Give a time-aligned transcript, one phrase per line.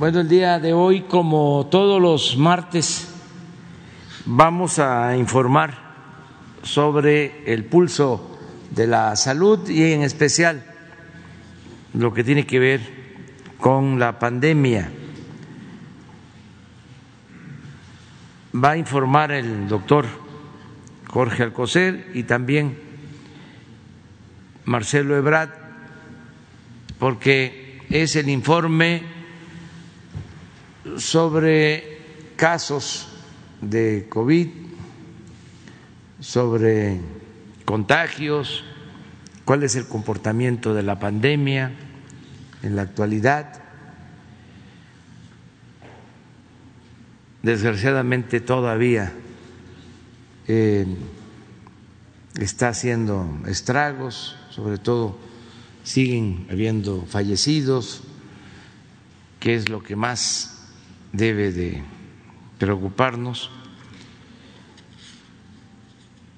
[0.00, 3.06] Bueno, el día de hoy, como todos los martes,
[4.24, 5.76] vamos a informar
[6.62, 8.38] sobre el pulso
[8.70, 10.64] de la salud y en especial
[11.92, 12.80] lo que tiene que ver
[13.58, 14.90] con la pandemia.
[18.54, 20.06] Va a informar el doctor
[21.08, 22.78] Jorge Alcocer y también
[24.64, 25.50] Marcelo Ebrard,
[26.98, 29.19] porque es el informe
[30.96, 31.98] sobre
[32.36, 33.08] casos
[33.60, 34.48] de COVID,
[36.20, 37.00] sobre
[37.64, 38.64] contagios,
[39.44, 41.72] cuál es el comportamiento de la pandemia
[42.62, 43.62] en la actualidad.
[47.42, 49.12] Desgraciadamente todavía
[50.46, 50.86] eh,
[52.38, 55.18] está haciendo estragos, sobre todo
[55.84, 58.02] siguen habiendo fallecidos,
[59.40, 60.59] que es lo que más
[61.12, 61.82] debe de
[62.58, 63.50] preocuparnos,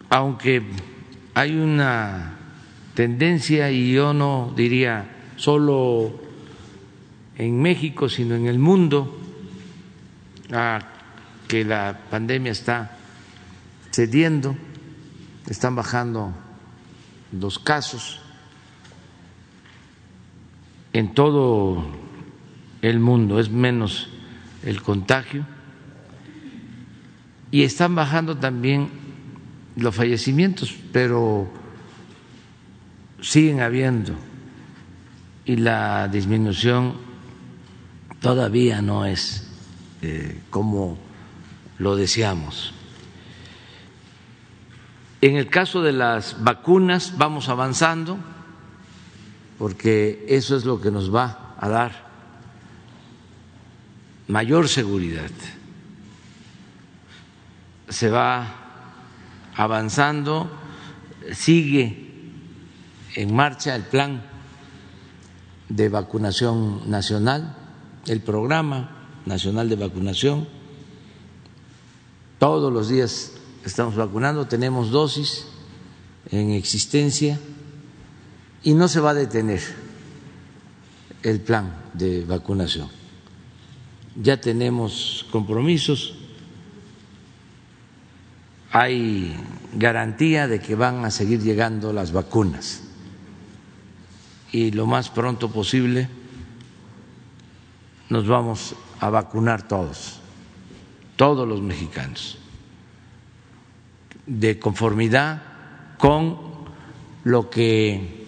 [0.08, 0.62] aunque
[1.34, 2.36] hay una
[2.94, 6.12] tendencia, y yo no diría solo
[7.36, 9.18] en México, sino en el mundo,
[10.52, 10.80] a
[11.48, 12.98] que la pandemia está
[13.90, 14.54] cediendo,
[15.48, 16.32] están bajando
[17.32, 18.20] los casos
[20.92, 21.86] en todo
[22.82, 24.11] el mundo, es menos
[24.64, 25.46] el contagio
[27.50, 28.88] y están bajando también
[29.76, 31.50] los fallecimientos, pero
[33.20, 34.14] siguen habiendo
[35.44, 36.94] y la disminución
[38.20, 39.48] todavía no es
[40.02, 40.98] eh, como
[41.78, 42.72] lo deseamos.
[45.20, 48.18] En el caso de las vacunas vamos avanzando
[49.58, 52.01] porque eso es lo que nos va a dar
[54.32, 55.30] mayor seguridad.
[57.90, 58.48] Se va
[59.54, 60.50] avanzando,
[61.34, 62.08] sigue
[63.14, 64.22] en marcha el plan
[65.68, 67.54] de vacunación nacional,
[68.06, 70.48] el programa nacional de vacunación.
[72.38, 73.32] Todos los días
[73.66, 75.46] estamos vacunando, tenemos dosis
[76.30, 77.38] en existencia
[78.62, 79.60] y no se va a detener
[81.22, 83.01] el plan de vacunación
[84.16, 86.14] ya tenemos compromisos,
[88.70, 89.36] hay
[89.74, 92.82] garantía de que van a seguir llegando las vacunas.
[94.50, 96.08] Y lo más pronto posible
[98.08, 100.20] nos vamos a vacunar todos,
[101.16, 102.38] todos los mexicanos,
[104.26, 105.42] de conformidad
[105.98, 106.38] con
[107.24, 108.26] lo que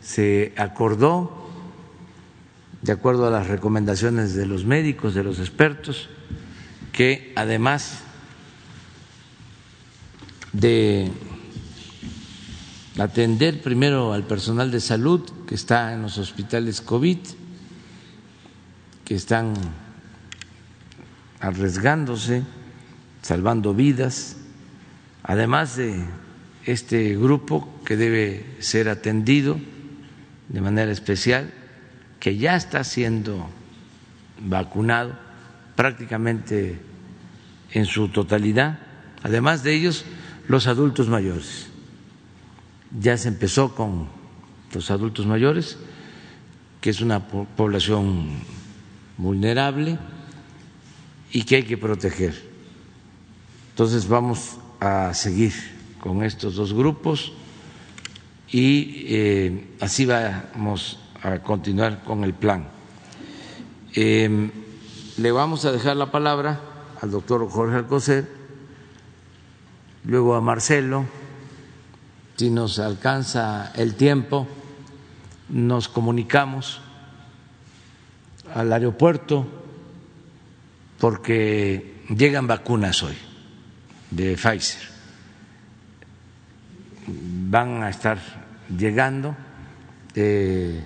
[0.00, 1.45] se acordó
[2.86, 6.08] de acuerdo a las recomendaciones de los médicos, de los expertos,
[6.92, 7.98] que además
[10.52, 11.10] de
[12.96, 17.18] atender primero al personal de salud que está en los hospitales COVID,
[19.04, 19.54] que están
[21.40, 22.44] arriesgándose,
[23.20, 24.36] salvando vidas,
[25.24, 26.04] además de
[26.64, 29.58] este grupo que debe ser atendido
[30.48, 31.52] de manera especial
[32.20, 33.48] que ya está siendo
[34.40, 35.16] vacunado
[35.74, 36.78] prácticamente
[37.72, 38.78] en su totalidad,
[39.22, 40.04] además de ellos
[40.48, 41.68] los adultos mayores.
[42.98, 44.08] Ya se empezó con
[44.72, 45.78] los adultos mayores,
[46.80, 48.28] que es una población
[49.18, 49.98] vulnerable
[51.32, 52.34] y que hay que proteger.
[53.70, 55.52] Entonces vamos a seguir
[56.00, 57.32] con estos dos grupos
[58.50, 62.68] y eh, así vamos a continuar con el plan.
[63.94, 64.50] Em,
[65.16, 66.60] le vamos a dejar la palabra
[67.00, 68.28] al doctor Jorge Alcocer,
[70.04, 71.06] luego a Marcelo,
[72.36, 74.46] si nos alcanza el tiempo,
[75.48, 76.80] nos comunicamos
[78.54, 79.46] al aeropuerto
[80.98, 83.16] porque llegan vacunas hoy
[84.10, 84.82] de Pfizer.
[87.06, 88.18] Van a estar
[88.76, 89.36] llegando.
[90.14, 90.84] Eh,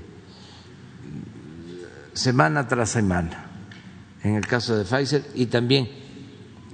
[2.12, 3.46] semana tras semana,
[4.22, 5.88] en el caso de Pfizer y también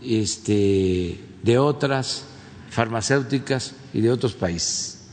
[0.03, 2.25] este, de otras
[2.71, 5.09] farmacéuticas y de otros países.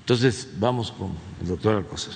[0.00, 1.12] Entonces, vamos con
[1.42, 2.14] el doctor Alcocer.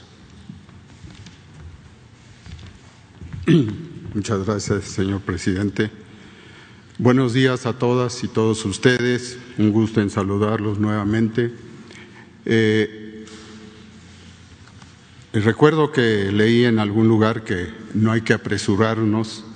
[4.15, 5.91] Muchas gracias, señor presidente.
[6.99, 9.39] Buenos días a todas y todos ustedes.
[9.59, 11.53] Un gusto en saludarlos nuevamente.
[12.45, 13.02] Eh,
[15.33, 19.47] Recuerdo que leí en algún lugar que no hay que apresurarnos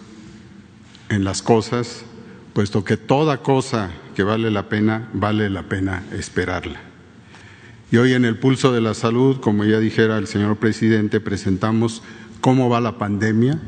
[1.11, 2.07] en las cosas,
[2.55, 6.81] puesto que toda cosa que vale la pena, vale la pena esperarla.
[7.93, 12.03] Y hoy en el pulso de la salud, como ya dijera el señor presidente, presentamos
[12.41, 13.61] cómo va la pandemia,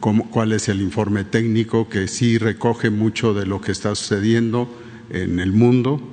[0.00, 4.68] cuál es el informe técnico que sí recoge mucho de lo que está sucediendo
[5.10, 6.12] en el mundo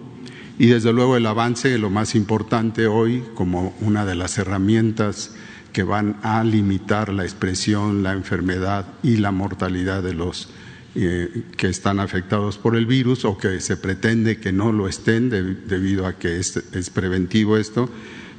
[0.59, 5.33] y desde luego el avance, lo más importante hoy como una de las herramientas
[5.71, 10.50] que van a limitar la expresión, la enfermedad y la mortalidad de los
[10.95, 15.30] eh, que están afectados por el virus o que se pretende que no lo estén
[15.30, 17.89] debido a que es, preventivo esto,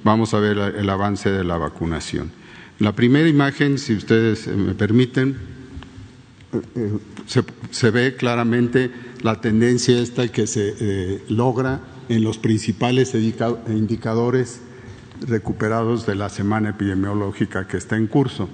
[0.02, 2.32] vamos a ver el avance de la vacunación.
[2.80, 5.36] La primera imagen, si ustedes me permiten,
[6.52, 8.90] eh, eh, se, ve claramente
[9.22, 14.60] la tendencia esta que se logra en los principales indicadores
[15.20, 18.48] recuperados de la semana epidemiológica que está en curso.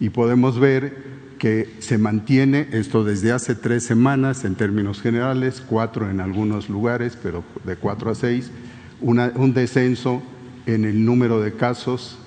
[0.00, 6.08] Y podemos ver que se mantiene esto desde hace tres semanas en términos generales, cuatro
[6.08, 8.50] en algunos lugares, pero de cuatro a seis,
[9.00, 10.22] un descenso
[10.66, 12.18] en el número de casos,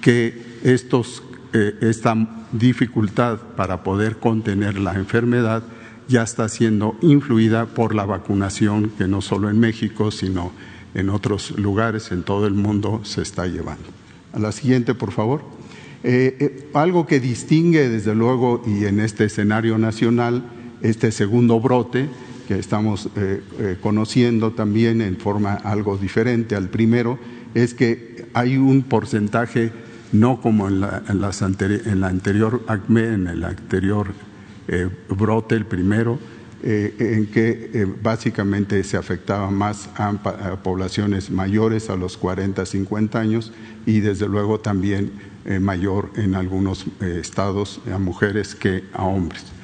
[0.00, 1.22] que estos,
[1.52, 2.16] eh, esta
[2.50, 5.62] dificultad para poder contener la enfermedad
[6.08, 10.50] ya está siendo influida por la vacunación que no solo en México, sino
[10.94, 13.84] en otros lugares en todo el mundo se está llevando.
[14.32, 15.42] A la siguiente, por favor.
[16.02, 20.42] Eh, eh, algo que distingue, desde luego, y en este escenario nacional,
[20.80, 22.08] este segundo brote,
[22.50, 27.16] que estamos eh, eh, conociendo también en forma algo diferente al primero,
[27.54, 29.70] es que hay un porcentaje,
[30.10, 31.04] no como en la,
[32.08, 34.08] anterior ACME, en el anterior
[34.66, 36.18] eh, brote, el primero,
[36.64, 40.12] en que básicamente se afectaba más a,
[40.64, 43.52] poblaciones mayores, a los 40, 50 años,
[43.86, 45.12] y desde luego también
[45.60, 49.59] mayor en algunos estados a mujeres que a hombres.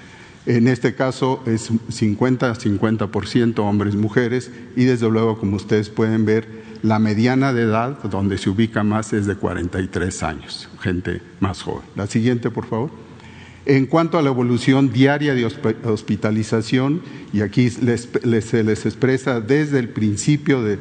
[0.47, 7.01] En este caso es 50-50% hombres mujeres y desde luego, como ustedes pueden ver, la
[7.01, 11.83] mediana de edad donde se ubica más es de 43 años, gente más joven.
[11.97, 12.91] La siguiente, por favor.
[13.65, 19.89] En cuanto a la evolución diaria de hospitalización, y aquí se les expresa desde el
[19.89, 20.79] principio de,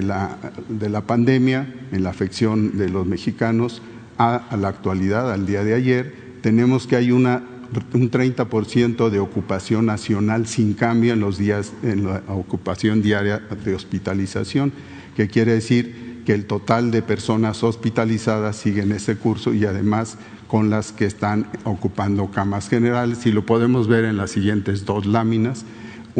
[0.00, 3.82] la, pandemia, en la afección de los mexicanos,
[4.16, 7.42] a la actualidad, al día de ayer, tenemos que hay una
[7.92, 13.74] un 30% de ocupación nacional sin cambio en los días en la ocupación diaria de
[13.74, 14.72] hospitalización,
[15.16, 20.16] que quiere decir que el total de personas hospitalizadas sigue en ese curso y además
[20.48, 23.26] con las que están ocupando camas generales.
[23.26, 25.64] Y lo podemos ver en las siguientes dos láminas,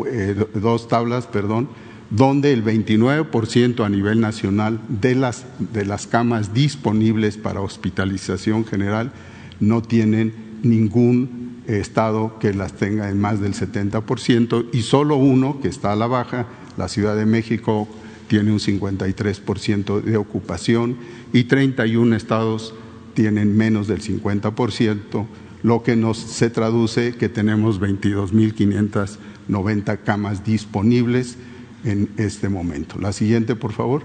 [0.07, 1.69] eh, dos tablas, perdón,
[2.11, 9.13] donde el 29% a nivel nacional de las, de las camas disponibles para hospitalización general
[9.61, 15.69] no tienen ningún estado que las tenga en más del 70% y solo uno que
[15.69, 17.89] está a la baja, la Ciudad de México
[18.29, 20.97] tiene un 53% de ocupación
[21.33, 22.75] y 31 estados
[23.15, 25.27] tienen menos del 50%,
[25.63, 31.39] lo que nos se traduce que tenemos 22.590 camas disponibles
[31.85, 32.99] en este momento.
[32.99, 34.03] La siguiente, por favor.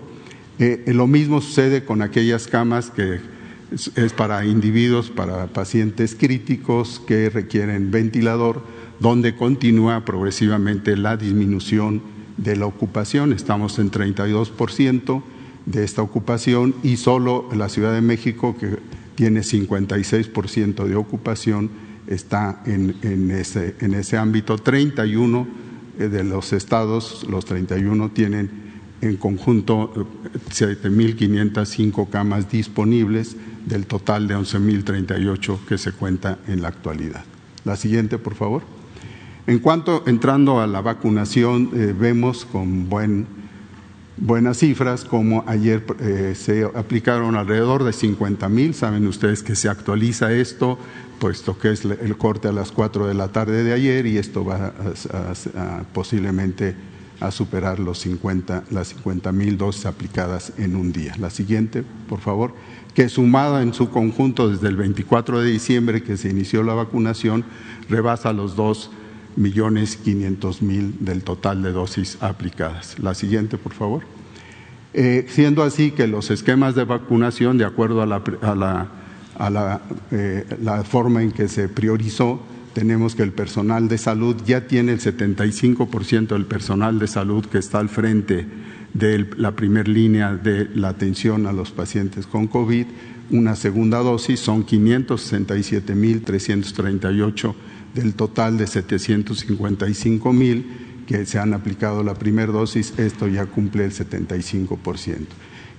[0.60, 3.20] Eh, lo mismo sucede con aquellas camas que
[3.72, 8.64] es, para individuos, para pacientes críticos que requieren ventilador,
[9.00, 12.02] donde continúa progresivamente la disminución
[12.38, 13.34] de la ocupación.
[13.34, 15.24] Estamos en 32%
[15.66, 18.78] de esta ocupación y solo la Ciudad de México, que
[19.16, 21.70] tiene 56% de ocupación,
[22.08, 24.58] está en, ese, en ese ámbito.
[24.58, 25.48] 31
[26.00, 28.70] eh, de los estados, los 31 tienen
[29.02, 29.94] en conjunto
[30.50, 33.38] 7.505 camas disponibles
[33.70, 37.24] del total de 11.038 que se cuenta en la actualidad.
[37.64, 38.64] La siguiente, por favor.
[39.48, 43.28] En cuanto entrando a la vacunación, eh, vemos con buen,
[44.18, 48.74] buenas cifras como ayer eh, se aplicaron alrededor de 50 mil.
[48.74, 50.78] Saben ustedes que se actualiza esto,
[51.20, 54.44] puesto que es el corte a las 4 de la tarde de ayer y esto
[54.44, 54.74] va
[55.94, 56.76] posiblemente
[57.20, 61.16] a superar los 50, las 50 mil dosis aplicadas en un día.
[61.20, 62.54] La siguiente, por favor
[63.00, 67.46] que sumada en su conjunto desde el 24 de diciembre que se inició la vacunación,
[67.88, 68.92] rebasa los 2
[69.38, 73.00] millones 500 mil del total de dosis aplicadas.
[73.00, 74.04] La siguiente, por favor.
[74.94, 78.22] Eh, siendo así que los esquemas de vacunación, de acuerdo a la,
[79.38, 82.42] a la, eh, la forma en que se priorizó,
[82.74, 87.60] tenemos que el personal de salud ya tiene el 75% del personal de salud que
[87.60, 88.46] está al frente
[88.94, 92.86] de la primera línea de la atención a los pacientes con COVID.
[93.32, 97.54] Una segunda dosis son 567.338
[97.94, 100.64] del total de 755.000
[101.06, 102.94] que se han aplicado la primera dosis.
[102.98, 105.28] Esto ya cumple el 75%.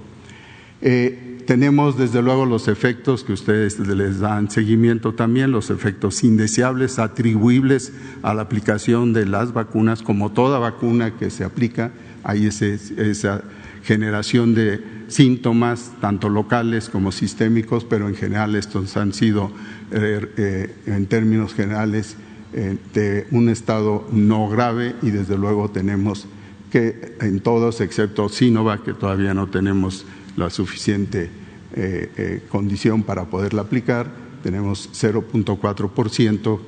[0.81, 6.99] Eh, tenemos desde luego los efectos que ustedes les dan seguimiento también, los efectos indeseables
[6.99, 7.93] atribuibles
[8.23, 11.93] a la aplicación de las vacunas, como toda vacuna que se aplica,
[12.23, 13.43] hay esa
[13.83, 19.51] generación de síntomas, tanto locales como sistémicos, pero en general estos han sido,
[19.91, 22.17] eh, eh, en términos generales,
[22.53, 26.27] eh, de un estado no grave y desde luego tenemos
[26.71, 30.07] que en todos, excepto Sinovac, que todavía no tenemos
[30.37, 31.31] la suficiente
[31.73, 34.11] eh, eh, condición para poderla aplicar.
[34.43, 36.59] Tenemos 0.4%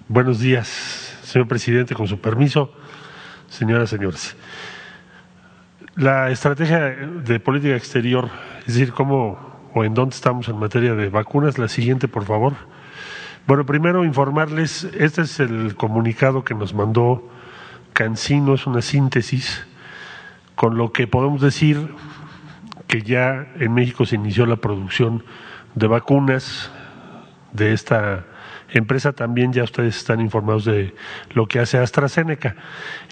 [0.10, 0.68] Buenos días,
[1.24, 2.72] señor presidente, con su permiso,
[3.50, 4.36] señoras señores.
[5.96, 8.30] La estrategia de política exterior,
[8.62, 12.54] es decir, cómo o en dónde estamos en materia de vacunas, la siguiente, por favor.
[13.48, 17.30] Bueno, primero informarles, este es el comunicado que nos mandó
[17.94, 19.66] Cancino, es una síntesis,
[20.56, 21.94] con lo que podemos decir
[22.88, 25.24] que ya en México se inició la producción
[25.76, 26.72] de vacunas
[27.52, 28.26] de esta
[28.74, 29.14] empresa.
[29.14, 30.94] También ya ustedes están informados de
[31.32, 32.56] lo que hace AstraZeneca.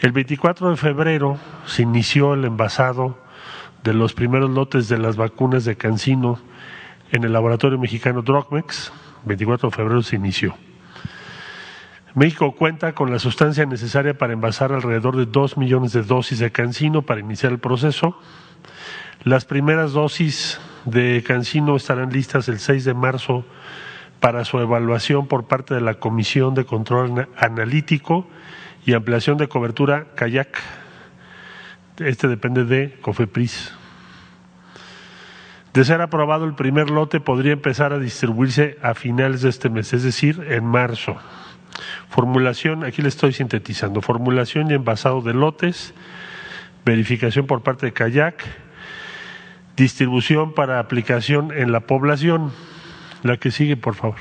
[0.02, 3.18] El 24 de febrero se inició el envasado
[3.84, 6.40] de los primeros lotes de las vacunas de Cancino
[7.12, 8.92] en el laboratorio mexicano Drogmex.
[9.26, 10.56] 24 de febrero se inició.
[12.16, 16.52] México cuenta con la sustancia necesaria para envasar alrededor de dos millones de dosis de
[16.52, 18.18] Cancino para iniciar el proceso.
[19.26, 23.44] Las primeras dosis de Cancino estarán listas el 6 de marzo
[24.20, 28.28] para su evaluación por parte de la Comisión de Control Analítico
[28.86, 30.58] y Ampliación de Cobertura CAYAC.
[31.98, 33.74] Este depende de COFEPRIS.
[35.74, 39.92] De ser aprobado el primer lote, podría empezar a distribuirse a finales de este mes,
[39.94, 41.18] es decir, en marzo.
[42.08, 45.94] Formulación, aquí le estoy sintetizando, formulación y envasado de lotes,
[46.86, 48.42] verificación por parte de CAYAC,
[49.76, 52.54] distribución para aplicación en la población.
[53.26, 54.18] La que sigue, por favor.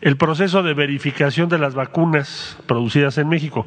[0.00, 3.66] El proceso de verificación de las vacunas producidas en México.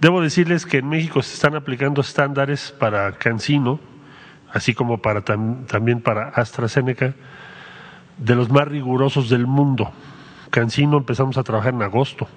[0.00, 3.80] Debo decirles que en México se están aplicando estándares para Cancino,
[4.52, 7.16] así como para también para AstraZeneca,
[8.18, 9.90] de los más rigurosos del mundo.
[10.50, 12.28] Cancino empezamos a trabajar en agosto,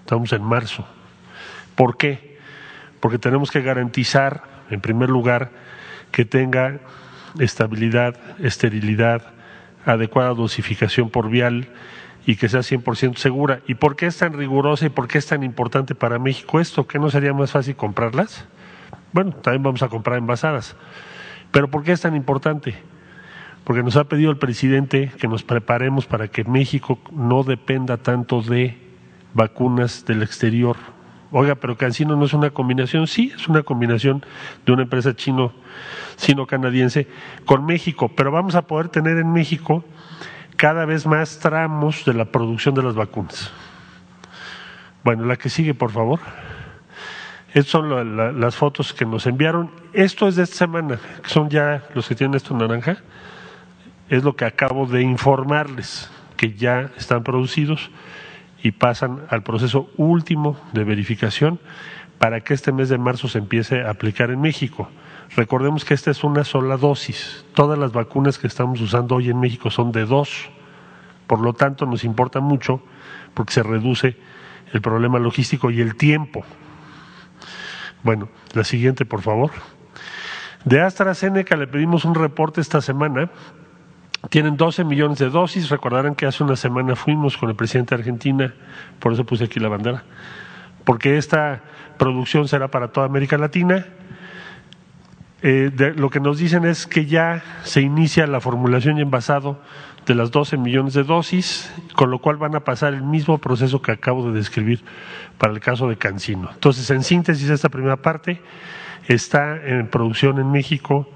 [0.00, 0.86] estamos en marzo.
[1.74, 2.38] ¿Por qué?
[3.00, 5.50] Porque tenemos que garantizar, en primer lugar,
[6.10, 6.80] que tenga
[7.38, 9.41] estabilidad, esterilidad,
[9.84, 11.68] adecuada dosificación por vial
[12.26, 13.60] y que sea 100% segura.
[13.66, 16.86] ¿Y por qué es tan rigurosa y por qué es tan importante para México esto?
[16.86, 18.46] ¿Que no sería más fácil comprarlas?
[19.12, 20.76] Bueno, también vamos a comprar envasadas.
[21.50, 22.74] Pero ¿por qué es tan importante?
[23.64, 28.42] Porque nos ha pedido el presidente que nos preparemos para que México no dependa tanto
[28.42, 28.76] de
[29.34, 30.76] vacunas del exterior.
[31.32, 34.24] Oiga, pero Cancino no es una combinación, sí, es una combinación
[34.66, 35.52] de una empresa chino
[36.16, 37.08] sino canadiense,
[37.46, 39.82] con México, pero vamos a poder tener en México
[40.56, 43.50] cada vez más tramos de la producción de las vacunas.
[45.02, 46.20] Bueno, la que sigue, por favor.
[47.54, 49.70] Estas son las fotos que nos enviaron.
[49.92, 52.98] Esto es de esta semana, que son ya los que tienen esto naranja.
[54.08, 57.90] Es lo que acabo de informarles, que ya están producidos
[58.62, 61.58] y pasan al proceso último de verificación
[62.18, 64.88] para que este mes de marzo se empiece a aplicar en México.
[65.36, 67.44] Recordemos que esta es una sola dosis.
[67.54, 70.50] Todas las vacunas que estamos usando hoy en México son de dos.
[71.26, 72.82] Por lo tanto, nos importa mucho
[73.34, 74.16] porque se reduce
[74.72, 76.44] el problema logístico y el tiempo.
[78.02, 79.50] Bueno, la siguiente, por favor.
[80.64, 83.30] De AstraZeneca le pedimos un reporte esta semana.
[84.30, 85.68] Tienen 12 millones de dosis.
[85.68, 88.54] Recordarán que hace una semana fuimos con el presidente de Argentina,
[88.98, 90.04] por eso puse aquí la bandera,
[90.84, 91.62] porque esta
[91.98, 93.86] producción será para toda América Latina
[95.44, 99.58] eh, lo que nos dicen es que ya se inicia la formulación y envasado
[100.06, 103.82] de las 12 millones de dosis, con lo cual van a pasar el mismo proceso
[103.82, 104.84] que acabo de describir
[105.38, 106.48] para el caso de Cancino.
[106.52, 108.40] Entonces, en síntesis, esta primera parte
[109.08, 111.08] está en producción en México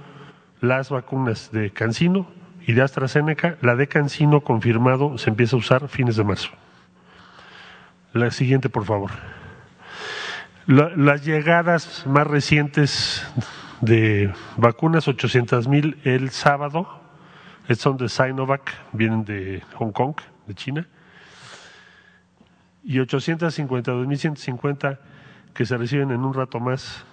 [0.60, 2.26] las vacunas de Cancino
[2.66, 3.56] y de AstraZeneca.
[3.62, 6.50] La de Cancino confirmado se empieza a usar fines de marzo.
[8.12, 9.10] La siguiente, por favor.
[10.66, 13.24] las llegadas más recientes
[13.80, 17.00] de vacunas, 800 mil el sábado.
[17.76, 20.88] Son de Sinovac, vienen de Hong Kong, de China.
[22.84, 24.98] Y 852.150
[25.52, 27.04] que se reciben en un rato más,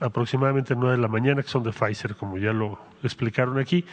[0.00, 3.84] aproximadamente 9 de la mañana, que son de Pfizer, como ya lo explicaron aquí.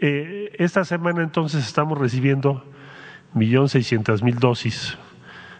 [0.00, 2.64] Eh, esta semana entonces estamos recibiendo
[3.34, 4.98] 1.600.000 dosis.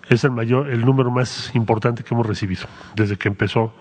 [0.09, 3.73] Es el mayor, el número más importante que hemos recibido desde que empezó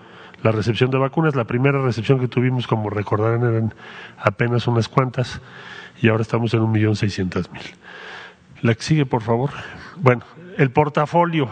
[0.42, 1.34] la recepción de vacunas.
[1.34, 3.74] La primera recepción que tuvimos, como recordarán, eran
[4.18, 5.40] apenas unas cuantas
[6.00, 7.62] y ahora estamos en un millón seiscientos mil.
[8.60, 9.50] La que sigue, por favor.
[9.96, 10.22] Bueno,
[10.56, 11.48] el portafolio.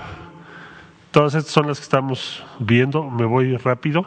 [1.10, 3.10] Todas estas son las que estamos viendo.
[3.10, 4.04] Me voy rápido.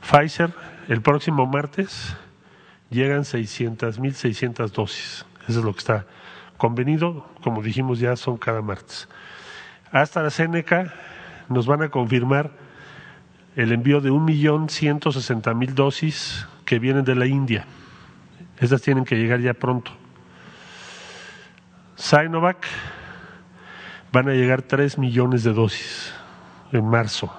[0.00, 0.52] Pfizer,
[0.88, 2.16] el próximo martes
[2.90, 5.24] llegan seiscientas mil seiscientas dosis.
[5.48, 6.06] Eso es lo que está
[6.56, 7.26] convenido.
[7.42, 9.08] Como dijimos ya, son cada martes.
[9.92, 10.92] Hasta la Seneca
[11.48, 12.50] nos van a confirmar
[13.56, 17.66] el envío de un millón ciento sesenta mil dosis que vienen de la India.
[18.58, 19.90] Estas tienen que llegar ya pronto.
[21.96, 22.66] Sinovac,
[24.12, 26.12] van a llegar tres millones de dosis
[26.72, 27.32] en marzo.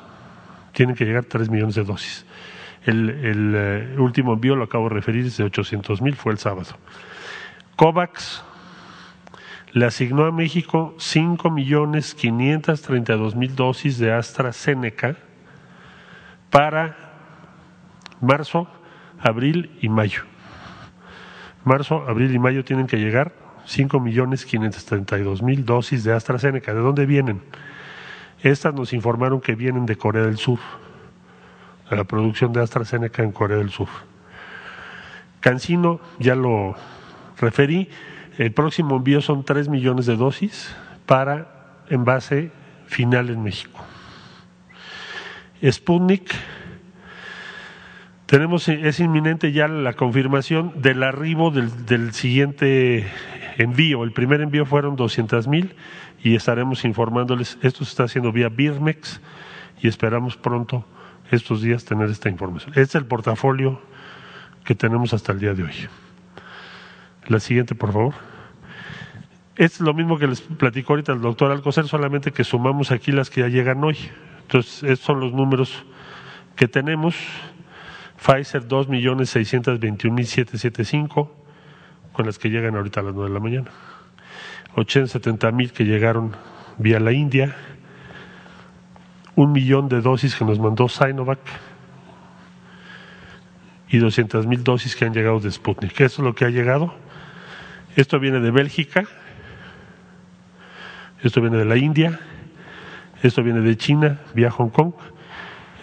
[0.73, 2.25] Tienen que llegar tres millones de dosis.
[2.85, 6.77] El, eh, último envío, lo acabo de referir, es de 800 mil, fue el sábado.
[7.75, 8.43] COVAX
[9.73, 15.15] le asignó a México 5 millones 532 mil dosis de AstraZeneca
[16.49, 16.97] para
[18.19, 18.67] marzo,
[19.19, 20.23] abril y mayo.
[21.63, 23.33] Marzo, abril y mayo tienen que llegar
[23.65, 26.73] 5 millones 532 mil dosis de AstraZeneca.
[26.73, 27.41] ¿De dónde vienen?
[28.41, 30.59] Estas nos informaron que vienen de Corea del Sur,
[31.91, 33.89] de la producción de AstraZeneca en Corea del Sur.
[35.41, 36.75] Cancino, ya lo
[37.37, 37.89] referí,
[38.37, 40.73] el próximo envío son 3 millones de dosis
[41.05, 42.51] para envase
[42.87, 43.83] final en México.
[45.63, 46.33] Sputnik,
[48.25, 53.05] tenemos, es inminente ya la confirmación del arribo del, del siguiente
[53.57, 54.05] envío.
[54.05, 55.75] El primer envío fueron 200 mil
[56.23, 57.57] y estaremos informándoles.
[57.61, 59.19] Esto se está haciendo vía Birmex
[59.81, 60.85] y esperamos pronto
[61.31, 62.71] estos días tener esta información.
[62.71, 63.79] Este es el portafolio
[64.63, 65.87] que tenemos hasta el día de hoy.
[67.27, 68.13] La siguiente, por favor.
[69.55, 73.29] Es lo mismo que les platicó ahorita el doctor Alcocer, solamente que sumamos aquí las
[73.29, 73.97] que ya llegan hoy.
[74.43, 75.83] Entonces, estos son los números
[76.55, 77.15] que tenemos.
[78.17, 81.29] Pfizer 2.621.775,
[82.13, 83.71] con las que llegan ahorita a las 9 de la mañana.
[84.75, 86.35] 870 mil que llegaron
[86.77, 87.55] vía la India,
[89.35, 91.39] un millón de dosis que nos mandó Sinovac
[93.89, 95.99] y 200 mil dosis que han llegado de Sputnik.
[95.99, 96.93] Eso es lo que ha llegado.
[97.95, 99.03] Esto viene de Bélgica,
[101.21, 102.19] esto viene de la India,
[103.21, 104.93] esto viene de China vía Hong Kong,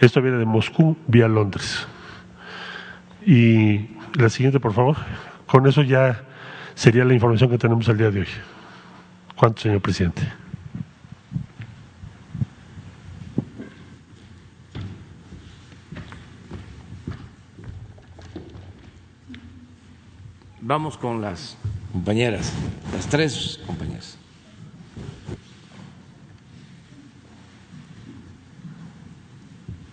[0.01, 1.87] esto viene de Moscú vía Londres.
[3.25, 4.97] Y la siguiente, por favor.
[5.45, 6.23] Con eso ya
[6.73, 8.27] sería la información que tenemos al día de hoy.
[9.35, 10.48] ¿Cuánto, señor presidente?
[20.69, 21.57] Vamos con las
[21.91, 22.53] compañeras,
[22.93, 24.19] las tres compañeras.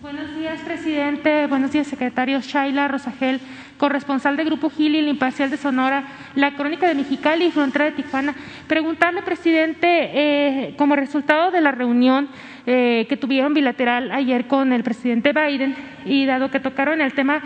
[0.03, 1.47] Buenos días, presidente.
[1.47, 3.41] Buenos días, secretario Shaila Rosagel,
[3.79, 6.03] corresponsal de Grupo Gili, el Imparcial de Sonora,
[6.35, 8.35] La Crónica de Mexicali y Frontera de Tijuana.
[8.67, 12.29] Preguntarle, presidente, eh, como resultado de la reunión
[12.67, 17.41] eh, que tuvieron bilateral ayer con el presidente Biden y dado que tocaron el tema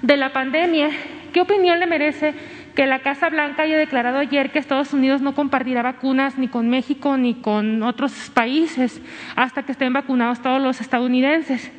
[0.00, 0.88] de la pandemia,
[1.34, 2.34] ¿qué opinión le merece
[2.74, 6.68] que la Casa Blanca haya declarado ayer que Estados Unidos no compartirá vacunas ni con
[6.68, 9.00] México ni con otros países
[9.36, 11.70] hasta que estén vacunados todos los estadounidenses?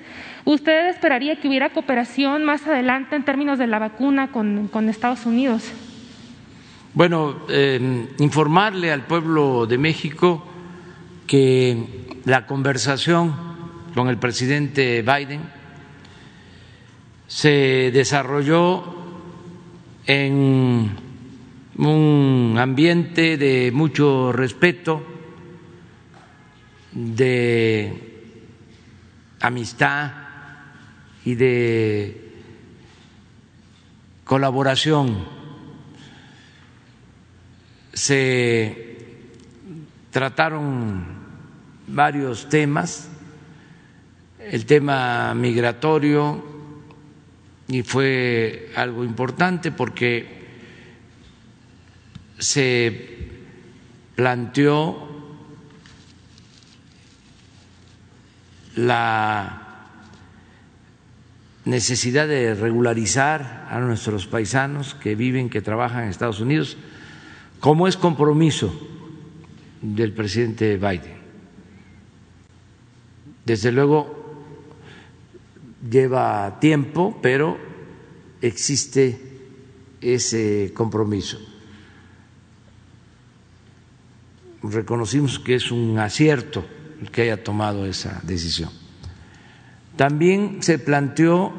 [0.43, 5.25] ¿Usted esperaría que hubiera cooperación más adelante en términos de la vacuna con, con Estados
[5.25, 5.71] Unidos?
[6.93, 10.45] Bueno, eh, informarle al pueblo de México
[11.27, 11.77] que
[12.25, 13.34] la conversación
[13.93, 15.41] con el presidente Biden
[17.27, 19.01] se desarrolló
[20.06, 20.90] en
[21.78, 25.04] un ambiente de mucho respeto,
[26.92, 27.94] de
[29.40, 30.22] amistad,
[31.26, 32.32] y de
[34.24, 35.26] colaboración.
[37.94, 38.98] Se
[40.10, 41.06] trataron
[41.88, 43.10] varios temas,
[44.40, 46.44] el tema migratorio,
[47.71, 50.41] y fue algo importante porque
[52.38, 53.29] se
[54.15, 55.07] planteó
[58.75, 59.88] la
[61.63, 66.75] necesidad de regularizar a nuestros paisanos que viven, que trabajan en Estados Unidos,
[67.62, 68.73] como es compromiso
[69.81, 71.21] del presidente Biden.
[73.45, 74.20] Desde luego
[75.89, 77.58] lleva tiempo, pero
[78.41, 79.20] existe
[80.02, 81.39] ese compromiso.
[84.63, 86.65] Reconocimos que es un acierto
[87.02, 88.70] el que haya tomado esa decisión.
[89.96, 91.52] También se planteó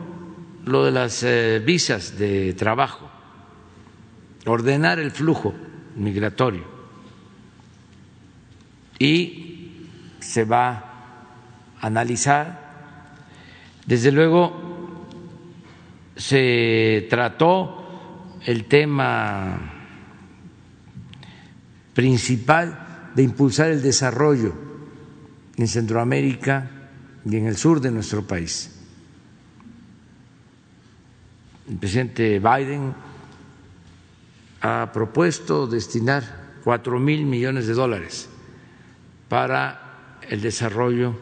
[0.65, 3.11] lo de las eh, visas de trabajo,
[4.47, 5.53] ordenar el flujo
[5.97, 6.65] migratorio
[8.99, 9.89] y
[10.21, 10.71] se va
[11.81, 12.62] a analizar.
[13.87, 14.53] Desde luego
[16.17, 19.59] se trató el tema
[21.95, 24.55] principal de impulsar el desarrollo
[25.57, 26.71] en Centroamérica
[27.25, 28.79] y en el sur de nuestro país.
[31.69, 32.95] El presidente Biden
[34.61, 38.29] ha propuesto destinar cuatro mil millones de dólares
[39.29, 41.19] para el desarrollo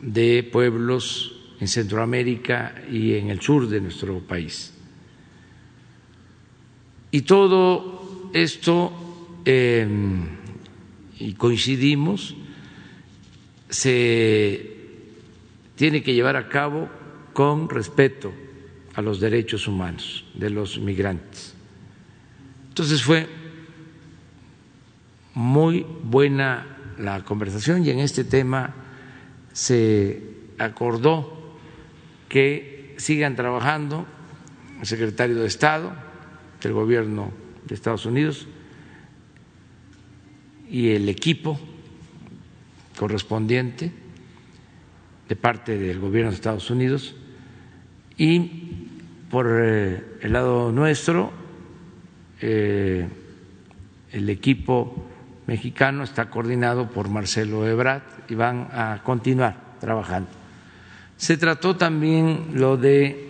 [0.00, 4.72] de pueblos en Centroamérica y en el sur de nuestro país.
[7.10, 8.92] Y todo esto,
[9.44, 10.26] em,
[11.18, 12.36] y coincidimos,
[13.70, 14.76] se
[15.76, 16.88] tiene que llevar a cabo
[17.32, 18.32] con respeto
[18.94, 21.54] a los derechos humanos de los migrantes.
[22.68, 23.28] Entonces fue
[25.34, 28.74] muy buena la conversación y en este tema
[29.52, 30.22] se
[30.58, 31.35] acordó
[32.28, 34.06] que sigan trabajando
[34.80, 35.92] el secretario de Estado
[36.62, 37.32] del gobierno
[37.66, 38.46] de Estados Unidos
[40.68, 41.58] y el equipo
[42.98, 43.92] correspondiente
[45.28, 47.14] de parte del gobierno de Estados Unidos
[48.16, 48.88] y
[49.30, 51.32] por eh, el lado nuestro
[52.40, 53.08] eh,
[54.12, 55.06] el equipo
[55.46, 60.30] mexicano está coordinado por Marcelo Ebrard y van a continuar trabajando.
[61.16, 63.26] Se trató también lo de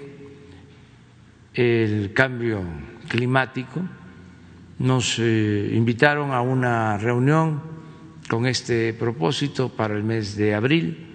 [1.55, 2.63] el cambio
[3.09, 3.81] climático.
[4.79, 7.63] Nos eh, invitaron a una reunión
[8.29, 11.07] con este propósito para el mes de abril.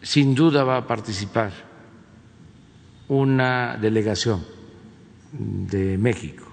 [0.00, 1.52] Sin duda va a participar
[3.08, 4.44] una delegación
[5.32, 6.46] de México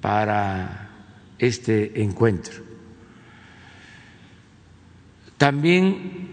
[0.00, 0.90] para
[1.38, 2.62] este encuentro.
[5.38, 6.31] También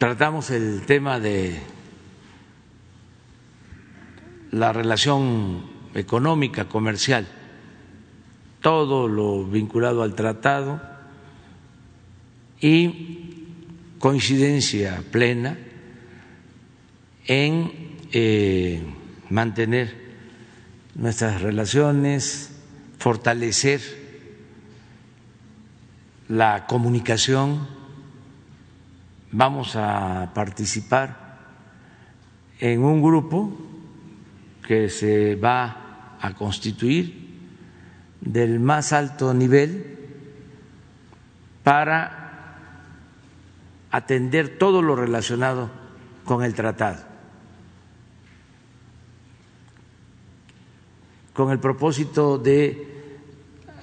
[0.00, 1.60] tratamos el tema de
[4.50, 5.62] la relación
[5.94, 7.28] económica, comercial,
[8.62, 10.80] todo lo vinculado al tratado
[12.62, 13.44] y
[13.98, 15.58] coincidencia plena
[17.26, 18.82] en eh,
[19.28, 19.94] mantener
[20.94, 22.58] nuestras relaciones,
[22.98, 23.82] fortalecer
[26.30, 27.79] la comunicación.
[29.32, 31.38] Vamos a participar
[32.58, 33.56] en un grupo
[34.66, 37.30] que se va a constituir
[38.20, 39.98] del más alto nivel
[41.62, 42.56] para
[43.90, 45.70] atender todo lo relacionado
[46.24, 47.10] con el tratado.
[51.40, 52.86] con el propósito de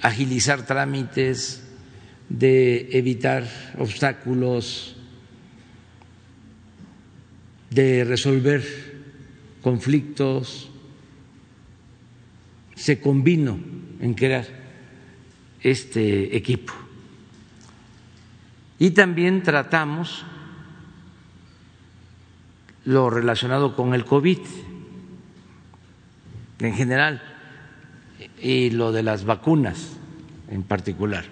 [0.00, 1.64] agilizar trámites,
[2.28, 4.97] de evitar obstáculos,
[7.70, 8.64] de resolver
[9.62, 10.70] conflictos.
[12.74, 13.58] Se convino
[14.00, 14.46] en crear
[15.60, 16.72] este equipo.
[18.78, 20.24] Y también tratamos
[22.84, 24.38] lo relacionado con el COVID
[26.60, 27.22] en general
[28.40, 29.96] y lo de las vacunas
[30.50, 31.24] en particular.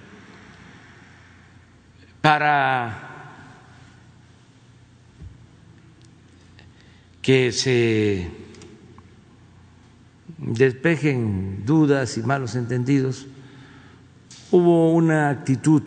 [2.20, 3.05] Para
[7.26, 8.30] que se
[10.38, 13.26] despejen dudas y malos entendidos,
[14.52, 15.82] hubo una actitud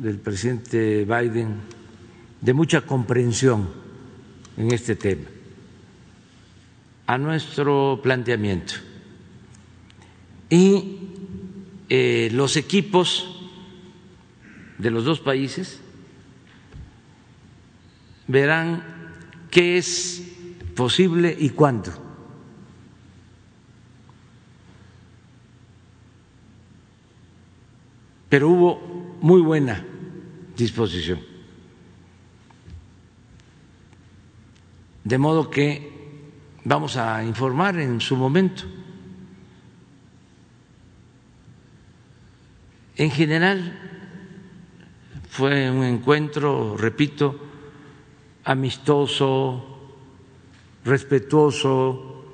[0.00, 1.56] del presidente Biden
[2.40, 3.68] de mucha comprensión
[4.56, 5.24] en este tema,
[7.08, 8.74] a nuestro planteamiento.
[10.48, 10.98] Y
[11.88, 13.50] eh, los equipos
[14.78, 15.80] de los dos países
[18.28, 18.84] verán
[19.50, 20.27] qué es
[20.78, 21.90] posible y cuándo.
[28.28, 29.84] Pero hubo muy buena
[30.56, 31.18] disposición.
[35.02, 36.22] De modo que
[36.62, 38.62] vamos a informar en su momento
[42.98, 43.78] En general
[45.30, 47.38] fue un encuentro, repito,
[48.42, 49.77] amistoso,
[50.84, 52.24] respetuoso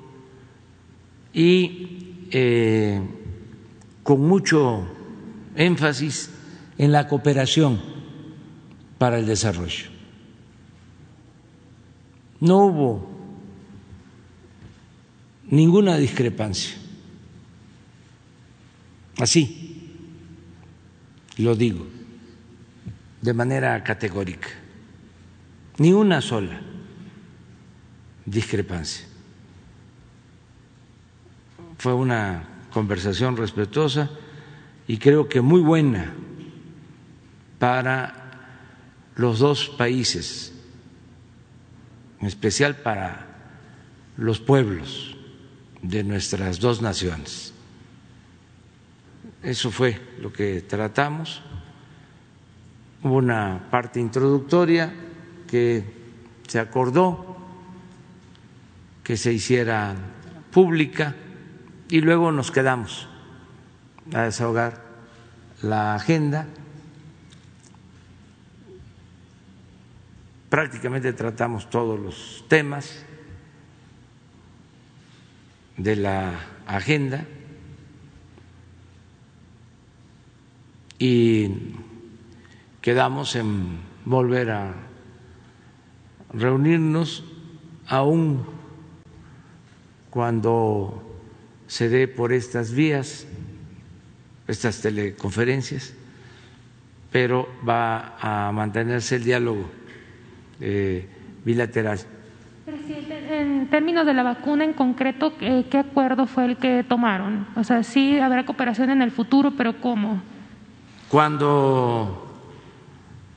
[1.33, 3.01] y eh,
[4.03, 4.87] con mucho
[5.55, 6.29] énfasis
[6.77, 7.81] en la cooperación
[8.97, 9.87] para el desarrollo.
[12.39, 13.09] No hubo
[15.49, 16.75] ninguna discrepancia.
[19.17, 19.91] Así
[21.37, 21.85] lo digo
[23.21, 24.49] de manera categórica,
[25.77, 26.61] ni una sola
[28.25, 29.05] discrepancia.
[31.77, 34.09] Fue una conversación respetuosa
[34.87, 36.13] y creo que muy buena
[37.59, 38.25] para
[39.15, 40.53] los dos países,
[42.19, 43.27] en especial para
[44.17, 45.15] los pueblos
[45.81, 47.53] de nuestras dos naciones.
[49.43, 51.41] eso fue lo que tratamos.
[53.03, 54.91] Hubo una parte introductoria
[55.47, 55.83] que
[56.47, 57.34] se acordó
[59.05, 59.93] que se hiciera
[60.51, 61.15] pública
[61.89, 63.07] y luego nos quedamos
[64.11, 64.81] a desahogar
[65.61, 66.47] la agenda.
[70.49, 73.05] Prácticamente tratamos todos los temas
[75.77, 77.25] de la agenda
[80.97, 81.75] y
[82.81, 84.73] quedamos en volver a
[86.33, 87.23] reunirnos
[87.85, 88.54] aún
[90.15, 91.03] cuando
[91.67, 93.27] se dé por estas vías,
[94.47, 95.93] estas teleconferencias,
[97.11, 99.65] pero va a mantenerse el diálogo
[100.61, 101.05] eh,
[101.43, 101.99] bilateral.
[102.63, 107.45] Presidente, en términos de la vacuna en concreto, ¿qué acuerdo fue el que tomaron?
[107.57, 110.21] O sea, sí habrá cooperación en el futuro, pero ¿cómo?
[111.09, 112.39] Cuando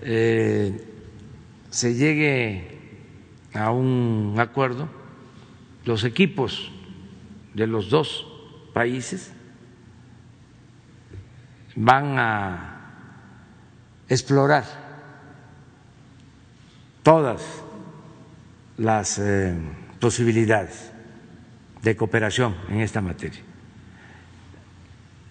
[0.01, 0.81] eh,
[1.71, 2.79] se llegue
[3.53, 4.98] a un acuerdo,
[5.85, 6.71] los equipos
[7.55, 8.27] de los dos
[8.73, 9.33] países
[11.75, 12.79] van a
[14.09, 14.64] explorar
[17.03, 17.43] todas
[18.77, 19.57] las eh,
[20.01, 20.93] posibilidades
[21.83, 23.41] de cooperación en esta materia.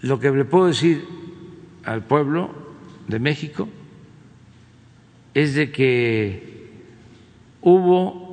[0.01, 1.05] Lo que le puedo decir
[1.83, 2.51] al pueblo
[3.07, 3.67] de México
[5.33, 6.71] es de que
[7.61, 8.26] hubo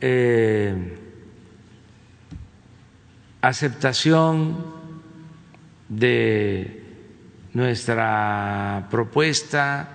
[0.00, 0.98] eh,
[3.40, 4.64] aceptación
[5.88, 6.84] de
[7.54, 9.88] nuestra propuesta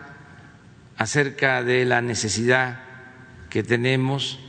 [0.98, 2.80] acerca de la necesidad
[3.50, 4.40] que tenemos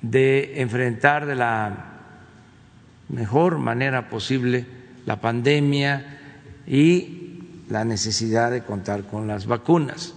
[0.00, 1.92] de enfrentar de la
[3.08, 4.66] mejor manera posible
[5.06, 6.18] la pandemia
[6.66, 10.14] y la necesidad de contar con las vacunas.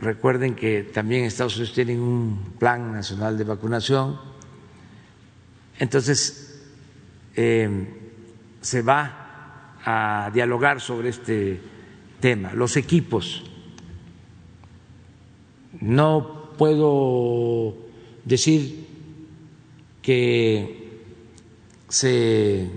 [0.00, 4.18] Recuerden que también Estados Unidos tiene un plan nacional de vacunación.
[5.78, 6.62] Entonces,
[7.36, 7.68] eh,
[8.62, 11.60] se va a dialogar sobre este
[12.18, 13.44] tema, los equipos.
[15.80, 17.76] No puedo
[18.24, 18.86] decir
[20.00, 21.02] que
[21.88, 22.70] se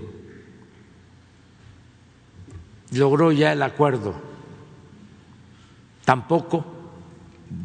[2.92, 4.14] logró ya el acuerdo,
[6.04, 6.73] tampoco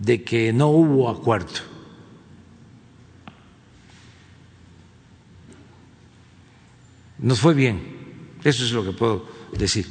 [0.02, 1.70] de que no hubo acuerdo.
[7.18, 7.82] Nos fue bien,
[8.44, 9.26] eso es lo que puedo
[9.58, 9.86] decir.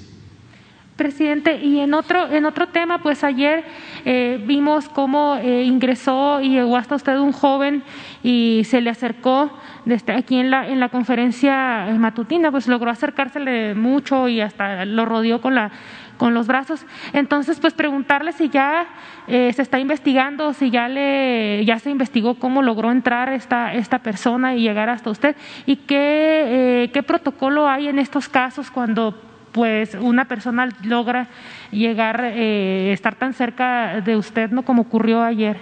[0.97, 3.65] Presidente, y en otro, en otro tema, pues ayer
[4.05, 7.85] eh, vimos cómo eh, ingresó y llegó hasta usted un joven
[8.23, 9.53] y se le acercó
[9.85, 15.05] desde aquí en la, en la conferencia matutina, pues logró acercársele mucho y hasta lo
[15.05, 15.71] rodeó con la
[16.19, 16.85] con los brazos.
[17.15, 18.87] Entonces, pues preguntarle si ya
[19.27, 24.01] eh, se está investigando, si ya le ya se investigó cómo logró entrar esta esta
[24.01, 29.15] persona y llegar hasta usted y qué qué protocolo hay en estos casos cuando
[29.53, 31.29] pues una persona logra
[31.71, 34.63] llegar, eh, estar tan cerca de usted, ¿no?
[34.63, 35.59] Como ocurrió ayer.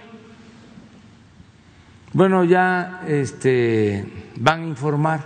[2.12, 5.20] Bueno, ya este, van a informar,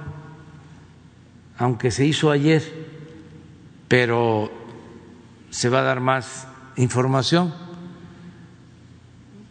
[1.58, 2.62] aunque se hizo ayer,
[3.88, 4.50] pero
[5.50, 7.52] se va a dar más información.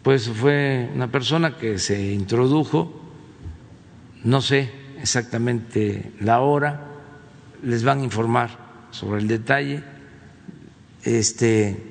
[0.04, 3.02] Pues fue una persona que se introdujo,
[4.24, 6.88] no sé exactamente la hora,
[7.64, 8.50] les van a informar
[8.92, 9.84] sobre el detalle.
[11.04, 11.90] Este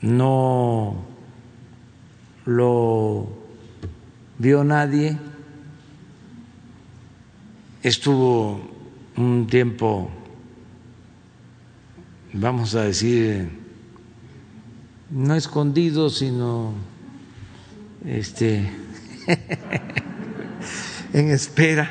[0.00, 1.04] no
[2.44, 3.28] lo
[4.38, 5.18] vio nadie.
[7.82, 8.60] Estuvo
[9.16, 10.10] un tiempo,
[12.38, 13.48] vamos a decir,
[15.10, 16.74] no escondido, sino
[18.04, 18.70] este
[21.12, 21.90] en espera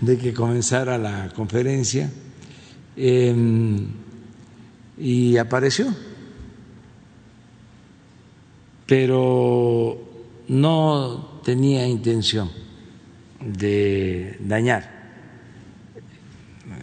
[0.00, 2.10] de que comenzara la conferencia
[2.96, 3.88] em,
[4.98, 5.94] y apareció,
[8.86, 9.98] pero
[10.48, 12.50] no tenía intención
[13.40, 14.90] de dañar.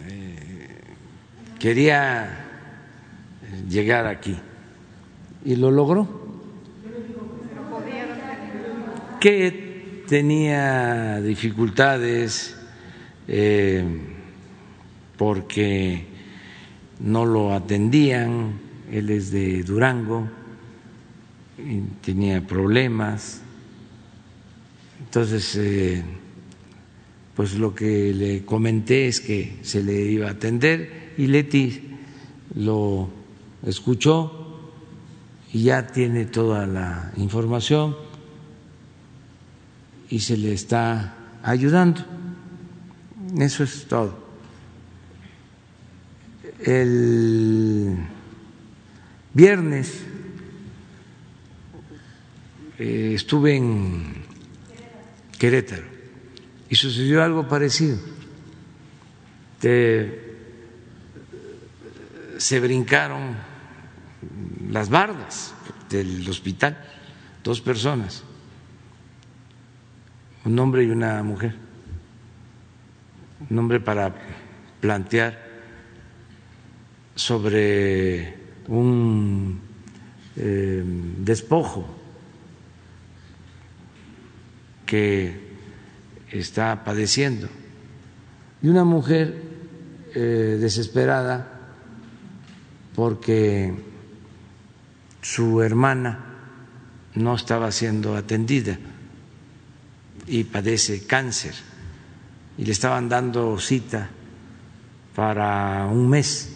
[0.08, 0.68] Eh,
[1.58, 2.43] quería
[3.68, 4.36] llegar aquí.
[5.44, 6.24] Y lo logró.
[9.20, 12.56] Que tenía dificultades
[13.26, 13.84] eh,
[15.16, 16.06] porque
[17.00, 18.60] no lo atendían,
[18.90, 20.28] él es de Durango,
[22.02, 23.40] tenía problemas,
[25.00, 26.02] entonces eh,
[27.34, 31.82] pues lo que le comenté es que se le iba a atender y Leti
[32.56, 33.23] lo
[33.66, 34.44] escuchó
[35.52, 37.96] y ya tiene toda la información
[40.10, 42.04] y se le está ayudando.
[43.38, 44.24] Eso es todo.
[46.60, 47.96] El
[49.32, 50.02] viernes
[52.78, 54.24] eh, estuve en
[55.38, 55.86] Querétaro
[56.68, 57.98] y sucedió algo parecido.
[62.38, 63.53] se brincaron
[64.74, 65.54] las bardas
[65.88, 66.76] del hospital,
[67.44, 68.24] dos personas,
[70.44, 71.54] un hombre y una mujer,
[73.48, 74.12] un hombre para
[74.80, 75.38] plantear
[77.14, 79.60] sobre un
[80.34, 80.82] eh,
[81.18, 81.86] despojo
[84.86, 85.54] que
[86.32, 87.46] está padeciendo.
[88.60, 89.40] Y una mujer
[90.16, 91.60] eh, desesperada
[92.96, 93.93] porque
[95.24, 96.18] su hermana
[97.14, 98.78] no estaba siendo atendida
[100.26, 101.54] y padece cáncer.
[102.58, 104.10] Y le estaban dando cita
[105.16, 106.54] para un mes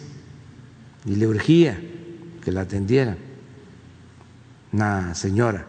[1.03, 1.81] y le urgía
[2.43, 3.17] que la atendiera.
[4.71, 5.65] Una señora.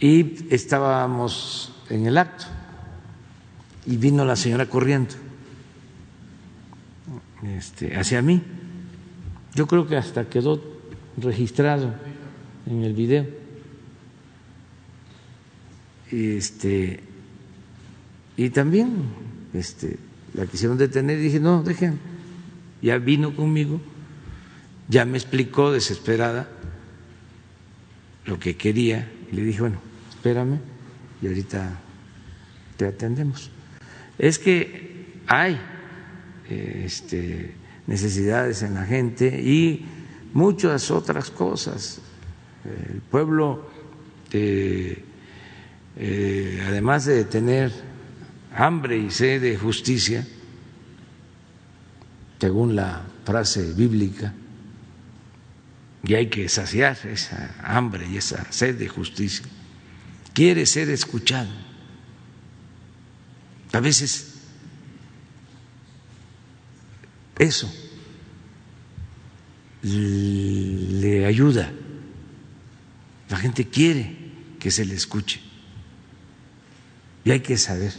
[0.00, 2.46] Y estábamos en el acto
[3.86, 5.14] y vino la señora corriendo
[7.44, 8.42] este, hacia mí.
[9.54, 10.62] Yo creo que hasta quedó
[11.16, 11.94] registrado
[12.66, 13.26] en el video.
[16.10, 17.00] Este,
[18.36, 19.04] y también
[19.52, 19.98] este,
[20.34, 21.98] la quisieron detener y dije, no, dejen.
[22.82, 23.80] Ya vino conmigo,
[24.88, 26.48] ya me explicó desesperada
[28.24, 29.78] lo que quería y le dije, bueno,
[30.08, 30.58] espérame
[31.20, 31.78] y ahorita
[32.78, 33.50] te atendemos.
[34.18, 35.60] Es que hay
[36.48, 37.54] este,
[37.90, 39.84] necesidades en la gente y
[40.32, 41.98] muchas otras cosas.
[42.64, 43.68] El pueblo,
[44.30, 45.02] eh,
[46.68, 47.72] además de tener
[48.54, 50.24] hambre y sed de justicia,
[52.38, 54.34] según la frase bíblica,
[56.04, 59.44] y hay que saciar esa hambre y esa sed de justicia
[60.32, 61.50] quiere ser escuchado.
[63.72, 64.29] A veces
[67.40, 67.72] eso
[69.82, 71.70] le ayuda.
[73.30, 74.16] La gente quiere
[74.58, 75.40] que se le escuche.
[77.24, 77.92] Y hay que saber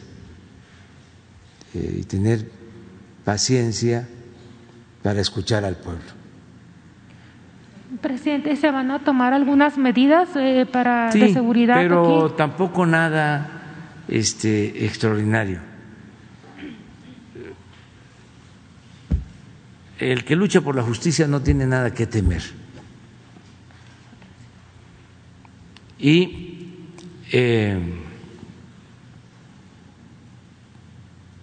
[1.74, 2.50] eh, y tener
[3.24, 4.08] paciencia
[5.02, 6.22] para escuchar al pueblo.
[8.02, 11.76] Presidente, ¿se van a tomar algunas medidas eh, para de seguridad?
[11.76, 13.64] Pero tampoco nada
[14.08, 15.70] este, extraordinario.
[20.02, 22.41] El que lucha por la justicia no tiene nada que temer.
[25.99, 26.88] Y
[27.32, 27.80] eh,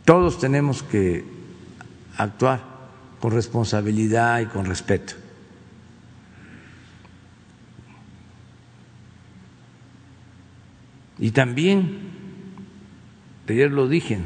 [0.05, 1.25] todos tenemos que
[2.17, 2.65] actuar
[3.21, 5.15] con responsabilidad y con respeto.
[11.21, 12.11] Y también,
[13.49, 14.19] ayer lo dije,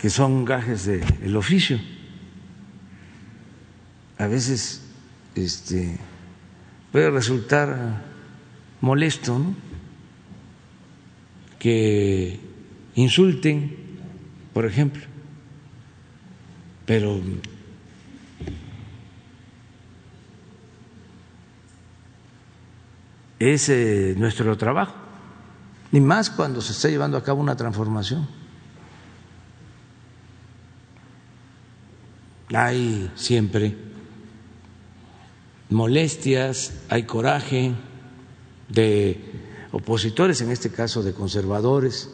[0.00, 1.78] que son gajes del oficio.
[4.16, 4.80] A veces
[5.34, 5.98] este,
[6.90, 8.02] puede resultar
[8.80, 9.42] molesto
[11.58, 12.40] que
[12.94, 13.76] insulten,
[14.54, 15.02] por ejemplo,
[16.86, 17.20] pero
[23.38, 24.94] es eh, nuestro trabajo,
[25.92, 28.39] ni más cuando se está llevando a cabo una transformación.
[32.52, 33.76] Hay siempre
[35.68, 37.72] molestias, hay coraje
[38.68, 39.20] de
[39.72, 42.10] opositores, en este caso de conservadores.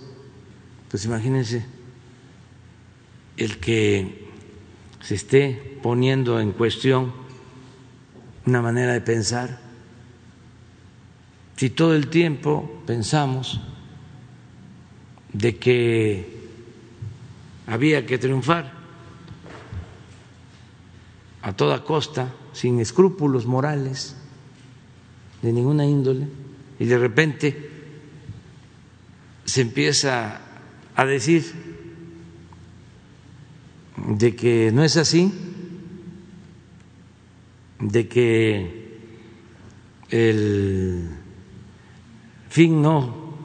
[0.91, 1.65] Pues imagínense
[3.37, 4.27] el que
[5.01, 7.13] se esté poniendo en cuestión
[8.45, 9.61] una manera de pensar
[11.57, 13.61] si todo el tiempo pensamos
[15.33, 16.37] de que
[17.67, 18.76] había que triunfar
[21.47, 24.17] a toda costa, sin escrúpulos morales
[25.43, 26.27] de ninguna índole,
[26.81, 27.71] y de repente
[29.45, 30.41] se empieza
[30.97, 31.45] a decir
[34.09, 35.33] de que no es así,
[37.79, 38.99] de que
[40.11, 41.11] el
[42.51, 43.37] fin no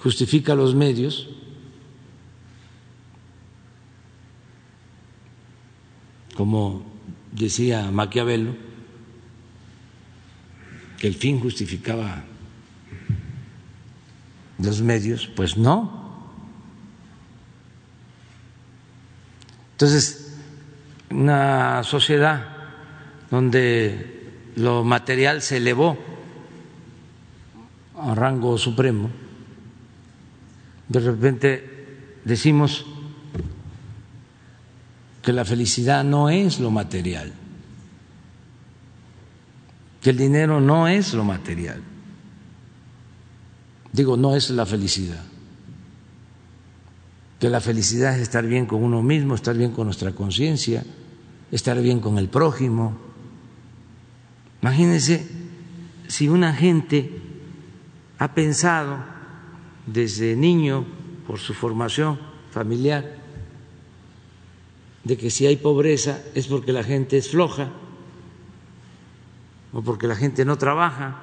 [0.00, 1.37] justifica los medios,
[6.38, 6.86] como
[7.32, 8.54] decía Maquiavelo,
[10.96, 12.22] que el fin justificaba
[14.60, 16.30] los medios, pues no.
[19.72, 20.38] Entonces,
[21.10, 22.46] una sociedad
[23.32, 25.98] donde lo material se elevó
[28.00, 29.10] a rango supremo,
[30.86, 32.86] de repente decimos
[35.28, 37.30] que la felicidad no es lo material,
[40.00, 41.82] que el dinero no es lo material.
[43.92, 45.22] Digo, no es la felicidad.
[47.38, 50.82] Que la felicidad es estar bien con uno mismo, estar bien con nuestra conciencia,
[51.52, 52.96] estar bien con el prójimo.
[54.62, 55.28] Imagínense
[56.06, 57.20] si una gente
[58.16, 58.96] ha pensado
[59.84, 60.86] desde niño,
[61.26, 62.18] por su formación
[62.50, 63.18] familiar,
[65.04, 67.70] de que si hay pobreza es porque la gente es floja
[69.72, 71.22] o porque la gente no trabaja.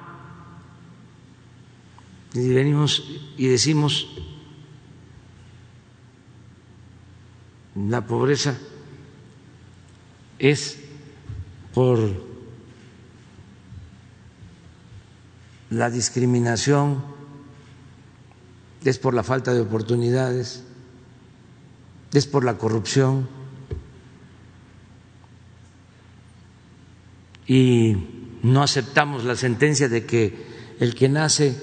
[2.34, 3.04] Y venimos
[3.36, 4.08] y decimos,
[7.74, 8.58] la pobreza
[10.38, 10.78] es
[11.72, 11.98] por
[15.70, 17.02] la discriminación,
[18.84, 20.64] es por la falta de oportunidades,
[22.12, 23.35] es por la corrupción.
[27.46, 27.96] Y
[28.42, 30.46] no aceptamos la sentencia de que
[30.80, 31.56] el que nace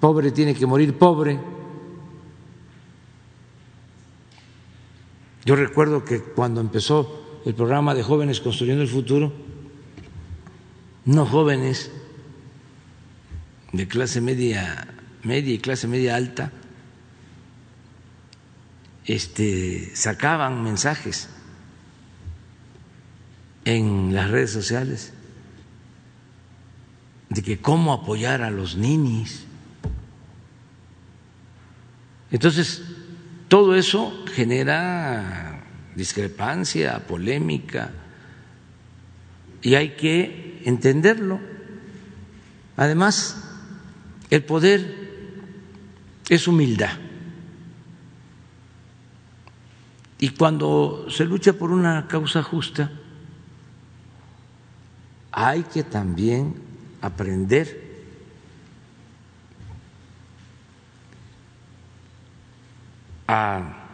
[0.00, 1.38] pobre tiene que morir pobre.
[5.44, 9.32] Yo recuerdo que cuando empezó el programa de jóvenes construyendo el futuro,
[11.04, 11.90] no jóvenes
[13.72, 14.88] de clase media,
[15.22, 16.52] media y clase media alta,
[19.06, 21.30] este, sacaban mensajes
[23.68, 25.12] en las redes sociales
[27.28, 29.44] de que cómo apoyar a los ninis.
[32.30, 32.82] Entonces,
[33.48, 35.62] todo eso genera
[35.94, 37.90] discrepancia, polémica,
[39.60, 41.38] y hay que entenderlo.
[42.74, 43.36] Además,
[44.30, 45.10] el poder
[46.30, 46.96] es humildad.
[50.18, 52.92] Y cuando se lucha por una causa justa,
[55.32, 56.54] hay que también
[57.00, 57.88] aprender
[63.26, 63.86] a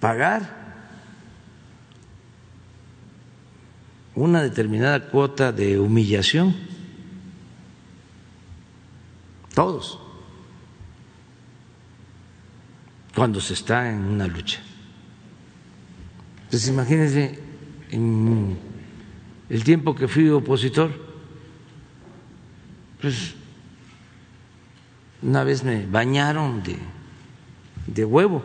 [0.00, 0.58] pagar
[4.14, 6.54] una determinada cuota de humillación.
[9.54, 9.98] Todos.
[13.14, 14.60] Cuando se está en una lucha.
[16.44, 17.38] Entonces imagínense
[17.90, 18.58] en
[19.48, 20.90] el tiempo que fui opositor,
[23.00, 23.34] pues
[25.22, 26.78] una vez me bañaron de,
[27.86, 28.42] de huevo.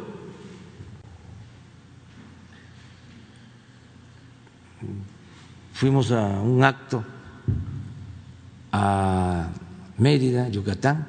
[5.73, 7.03] Fuimos a un acto
[8.71, 9.49] a
[9.97, 11.07] Mérida, Yucatán,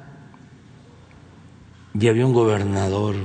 [1.93, 3.15] y había un gobernador,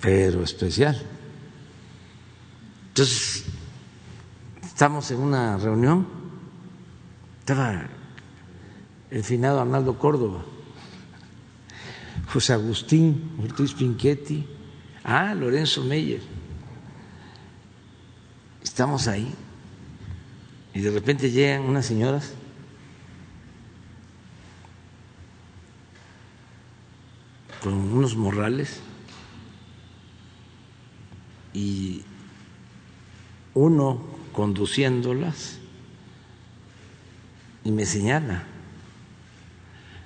[0.00, 1.17] pero especial.
[2.98, 3.44] Entonces,
[4.60, 6.04] estamos en una reunión,
[7.38, 7.86] estaba
[9.08, 10.44] el finado Arnaldo Córdoba,
[12.32, 14.44] José Agustín Ortiz Pinchetti,
[15.04, 16.22] ah, Lorenzo Meyer.
[18.64, 19.32] Estamos ahí.
[20.74, 22.34] Y de repente llegan unas señoras.
[27.62, 28.80] Con unos morrales.
[31.54, 32.02] Y
[33.54, 34.00] uno
[34.32, 35.58] conduciéndolas
[37.64, 38.44] y me señala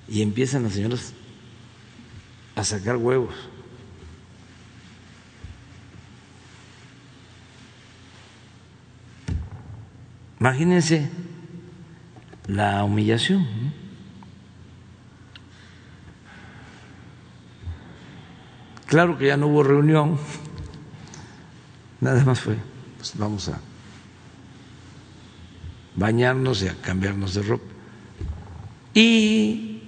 [0.09, 1.13] y empiezan las señoras
[2.57, 3.35] a sacar huevos.
[10.41, 11.09] Imagínense
[12.49, 13.47] la humillación.
[18.87, 20.19] Claro que ya no hubo reunión,
[22.01, 22.57] nada más fue,
[23.03, 23.59] pues vamos a
[25.97, 27.65] bañarnos y a cambiarnos de ropa.
[28.95, 29.83] Y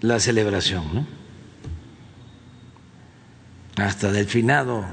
[0.00, 1.06] la celebración, ¿no?
[3.76, 4.84] Hasta del finado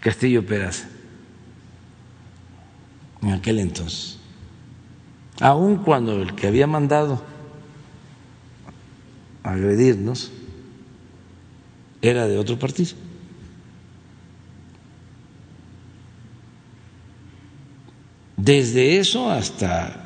[0.00, 0.88] Castillo Peraza
[3.20, 4.16] en aquel entonces,
[5.42, 7.22] aun cuando el que había mandado
[9.42, 10.32] agredirnos
[12.00, 13.03] era de otro partido.
[18.44, 20.04] Desde eso hasta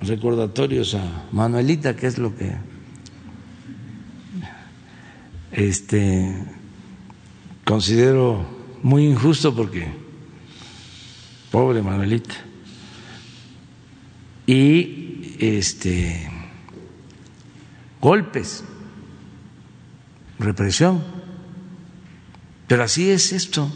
[0.00, 2.52] recordatorios a Manuelita, que es lo que
[5.50, 6.32] este
[7.64, 8.46] considero
[8.84, 9.88] muy injusto porque
[11.50, 12.36] pobre Manuelita.
[14.46, 16.30] Y este
[18.00, 18.62] golpes
[20.38, 21.02] represión.
[22.68, 23.68] Pero así es esto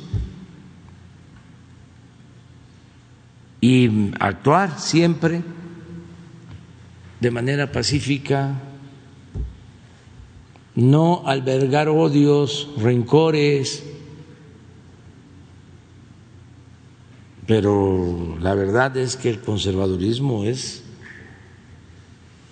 [3.61, 5.43] y actuar siempre
[7.21, 8.55] de manera pacífica,
[10.75, 13.85] no albergar odios, rencores,
[17.47, 20.83] pero la verdad es que el conservadurismo es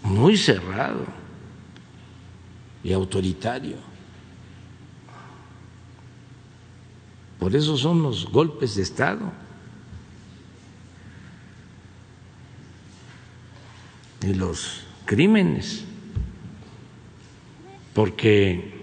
[0.03, 1.05] muy cerrado
[2.83, 3.77] y autoritario.
[7.39, 9.31] Por eso son los golpes de Estado.
[14.29, 15.85] Y los crímenes,
[17.95, 18.75] porque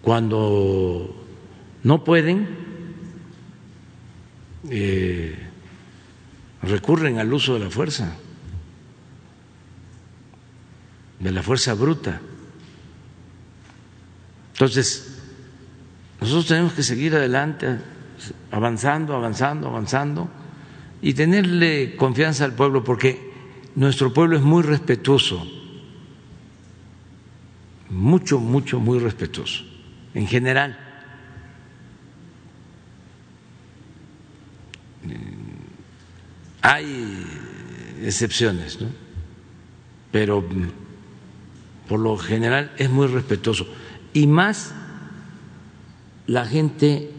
[0.00, 1.14] cuando
[1.82, 2.48] no pueden,
[4.70, 5.38] eh,
[6.62, 8.16] recurren al uso de la fuerza,
[11.18, 12.20] de la fuerza bruta.
[14.54, 15.18] Entonces,
[16.20, 17.78] nosotros tenemos que seguir adelante,
[18.50, 20.30] avanzando, avanzando, avanzando,
[21.02, 23.29] y tenerle confianza al pueblo, porque
[23.74, 25.46] nuestro pueblo es muy respetuoso,
[27.88, 29.64] mucho, mucho, muy respetuoso,
[30.14, 30.78] en general.
[36.62, 37.26] Hay
[38.02, 38.88] excepciones, ¿no?
[40.12, 40.44] pero
[41.88, 43.66] por lo general es muy respetuoso.
[44.12, 44.74] Y más
[46.26, 47.10] la gente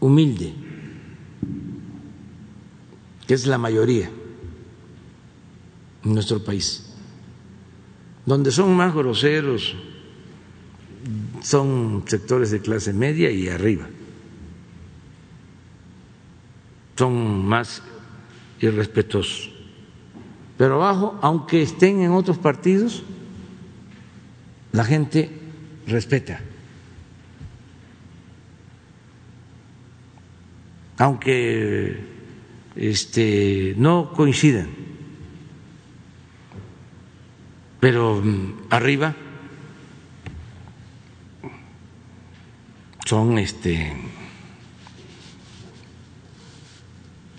[0.00, 0.52] humilde,
[3.26, 4.10] que es la mayoría
[6.08, 6.84] en nuestro país.
[8.24, 9.76] Donde son más groseros
[11.42, 13.86] son sectores de clase media y arriba.
[16.96, 17.82] Son más
[18.60, 19.52] irrespetuosos.
[20.56, 23.04] Pero abajo, aunque estén en otros partidos,
[24.72, 25.30] la gente
[25.86, 26.40] respeta.
[30.96, 32.00] Aunque
[32.74, 34.87] este, no coincidan
[37.80, 39.14] pero mm, arriba
[43.04, 43.92] son este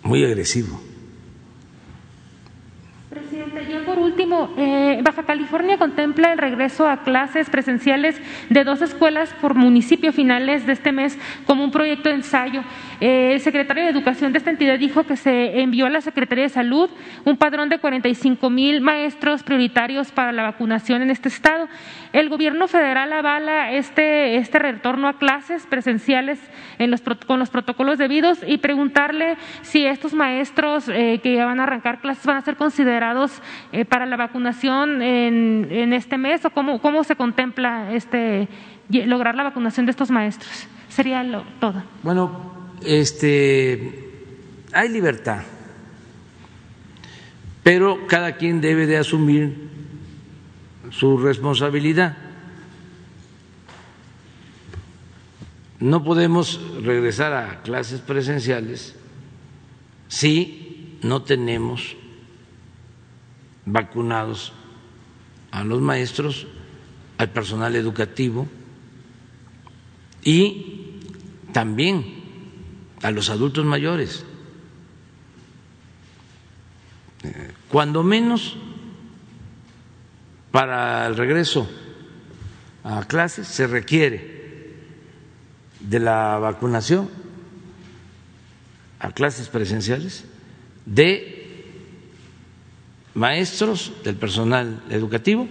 [0.03, 0.88] muy agresivos.
[4.57, 8.19] Eh, Baja California contempla el regreso a clases presenciales
[8.49, 12.63] de dos escuelas por municipio finales de este mes como un proyecto de ensayo.
[13.01, 16.43] Eh, el secretario de Educación de esta entidad dijo que se envió a la Secretaría
[16.43, 16.89] de Salud
[17.25, 21.67] un padrón de 45 mil maestros prioritarios para la vacunación en este estado.
[22.13, 26.39] El gobierno federal avala este, este retorno a clases presenciales
[27.27, 32.25] con los protocolos debidos y preguntarle si estos maestros eh, que van a arrancar clases
[32.25, 33.41] van a ser considerados
[33.89, 34.28] para la vacunación
[35.01, 38.47] en, este mes o cómo, cómo se contempla este,
[38.89, 40.67] lograr la vacunación de estos maestros?
[40.89, 41.23] Sería
[41.59, 41.83] todo.
[42.03, 44.09] Bueno, este,
[44.73, 45.43] hay libertad,
[47.63, 49.69] pero cada quien debe de asumir
[50.91, 52.17] su responsabilidad.
[55.79, 58.95] No podemos regresar a clases presenciales
[60.09, 61.95] si no tenemos
[63.65, 64.53] vacunados
[65.51, 66.47] a los maestros,
[67.17, 68.47] al personal educativo
[70.23, 70.99] y
[71.51, 72.05] también
[73.01, 74.25] a los adultos mayores.
[77.69, 78.57] Cuando menos
[80.51, 81.69] para el regreso
[82.83, 84.39] a clases se requiere
[85.79, 87.09] de la vacunación
[88.99, 90.25] a clases presenciales
[90.85, 91.38] de
[93.19, 95.45] maestros, del personal educativo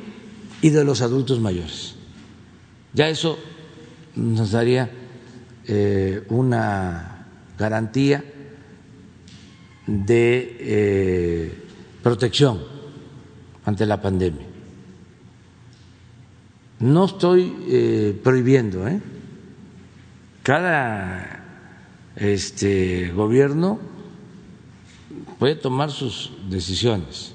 [0.63, 1.97] y de los adultos mayores.
[2.95, 3.39] Ya eso
[4.17, 4.91] nos daría
[5.67, 7.27] eh, una
[7.59, 8.25] garantía
[9.87, 11.63] de eh,
[12.03, 12.59] protección
[13.67, 14.47] ante la pandemia.
[16.81, 18.87] No estoy eh, prohibiendo,
[20.43, 21.45] cada
[22.17, 23.79] este gobierno
[25.39, 27.35] puede tomar sus decisiones,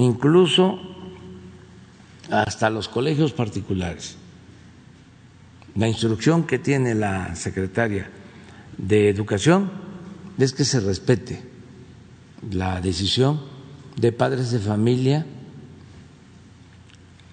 [0.00, 0.78] incluso
[2.30, 4.16] hasta los colegios particulares.
[5.74, 8.10] La instrucción que tiene la secretaria
[8.78, 9.70] de Educación
[10.38, 11.42] es que se respete
[12.50, 13.40] la decisión
[13.96, 15.26] de padres de familia,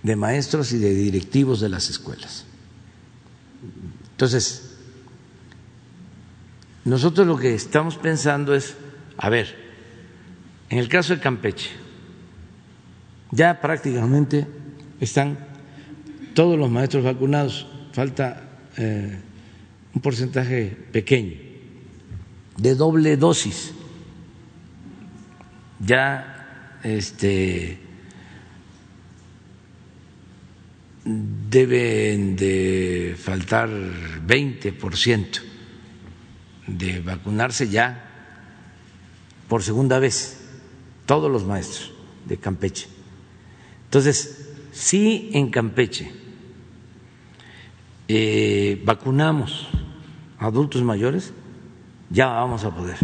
[0.04, 2.46] de maestros y de directivos de las escuelas.
[4.12, 4.76] Entonces,
[6.84, 8.76] nosotros lo que estamos pensando es,
[9.18, 9.56] a ver,
[10.70, 11.87] en el caso de Campeche,
[13.32, 14.48] ya prácticamente
[15.00, 15.38] están
[16.34, 18.44] todos los maestros vacunados, falta
[18.78, 19.18] eh,
[19.94, 21.48] un porcentaje pequeño
[22.58, 23.74] de doble dosis.
[25.80, 27.80] Ya este
[31.06, 35.42] deben de faltar 20%
[36.68, 38.04] de vacunarse ya
[39.48, 40.38] por segunda vez
[41.06, 41.94] todos los maestros
[42.26, 42.97] de Campeche.
[43.88, 46.12] Entonces, si en Campeche
[48.08, 49.70] eh, vacunamos
[50.40, 51.32] adultos mayores,
[52.10, 52.98] ya vamos a poder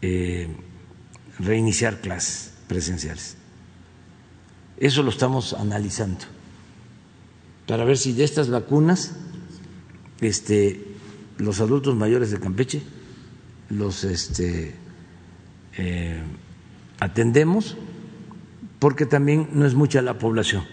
[0.00, 0.48] eh,
[1.38, 3.36] reiniciar clases presenciales.
[4.78, 6.24] Eso lo estamos analizando
[7.66, 9.14] para ver si de estas vacunas
[10.22, 10.94] este,
[11.36, 12.82] los adultos mayores de Campeche
[13.68, 14.74] los este,
[15.76, 16.22] eh,
[17.00, 17.76] atendemos
[18.78, 20.64] porque también no es mucha la población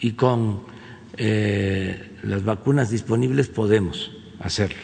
[0.00, 0.62] y con
[1.16, 4.10] eh, las vacunas disponibles podemos
[4.40, 4.82] hacerlo.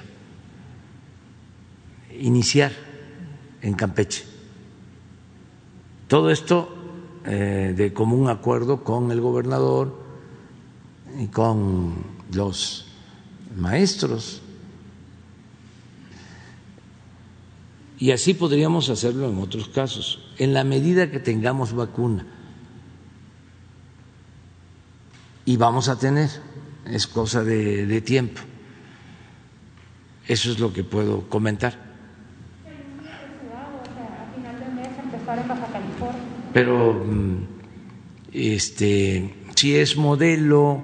[2.18, 2.72] Iniciar
[3.62, 4.24] en Campeche.
[6.08, 6.74] Todo esto
[7.26, 10.00] eh, de común acuerdo con el gobernador
[11.18, 11.94] y con
[12.32, 12.86] los
[13.56, 14.40] maestros.
[17.98, 22.24] Y así podríamos hacerlo en otros casos, en la medida que tengamos vacuna.
[25.44, 26.30] Y vamos a tener,
[26.86, 28.40] es cosa de, tiempo.
[30.26, 31.76] Eso es lo que puedo comentar.
[36.54, 37.36] Pero mm,
[38.32, 40.82] este, si es modelo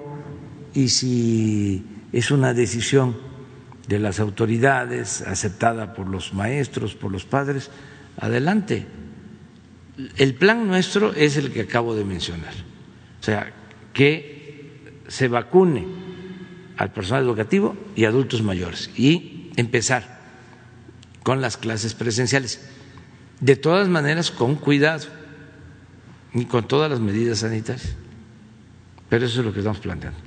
[0.75, 1.83] y si
[2.13, 3.17] es una decisión
[3.87, 7.71] de las autoridades aceptada por los maestros, por los padres,
[8.19, 9.06] adelante.
[10.17, 12.53] El plan nuestro es el que acabo de mencionar.
[13.19, 13.51] O sea,
[13.93, 15.85] que se vacune
[16.77, 20.19] al personal educativo y adultos mayores y empezar
[21.23, 22.61] con las clases presenciales.
[23.39, 25.07] De todas maneras, con cuidado
[26.33, 27.95] y con todas las medidas sanitarias.
[29.09, 30.26] Pero eso es lo que estamos planteando.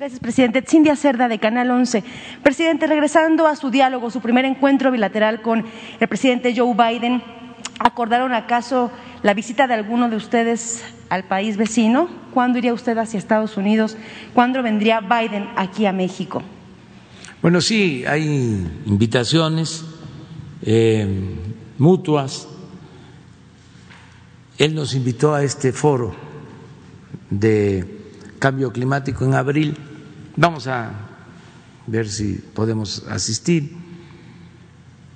[0.00, 0.64] Gracias, presidente.
[0.66, 2.02] Cindia Cerda, de Canal 11.
[2.42, 5.66] Presidente, regresando a su diálogo, su primer encuentro bilateral con
[6.00, 7.22] el presidente Joe Biden,
[7.78, 8.90] ¿acordaron acaso
[9.22, 12.08] la visita de alguno de ustedes al país vecino?
[12.32, 13.98] ¿Cuándo iría usted hacia Estados Unidos?
[14.32, 16.42] ¿Cuándo vendría Biden aquí a México?
[17.42, 18.24] Bueno, sí, hay
[18.86, 19.84] invitaciones
[20.62, 21.06] eh,
[21.76, 22.48] mutuas.
[24.56, 26.14] Él nos invitó a este foro
[27.28, 27.98] de
[28.38, 29.76] cambio climático en abril.
[30.36, 30.90] Vamos a
[31.86, 33.76] ver si podemos asistir.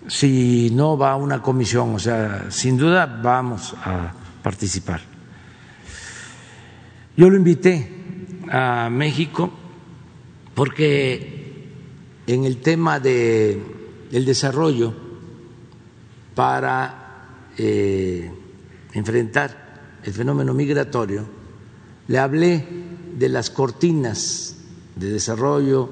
[0.07, 4.13] Si no va una comisión, o sea, sin duda vamos a
[4.43, 5.01] participar.
[7.17, 7.91] Yo lo invité
[8.51, 9.51] a México
[10.55, 11.71] porque
[12.27, 13.63] en el tema de
[14.13, 14.95] el desarrollo
[16.35, 18.31] para eh,
[18.93, 21.25] enfrentar el fenómeno migratorio,
[22.09, 22.67] le hablé
[23.17, 24.54] de las cortinas
[24.97, 25.91] de desarrollo,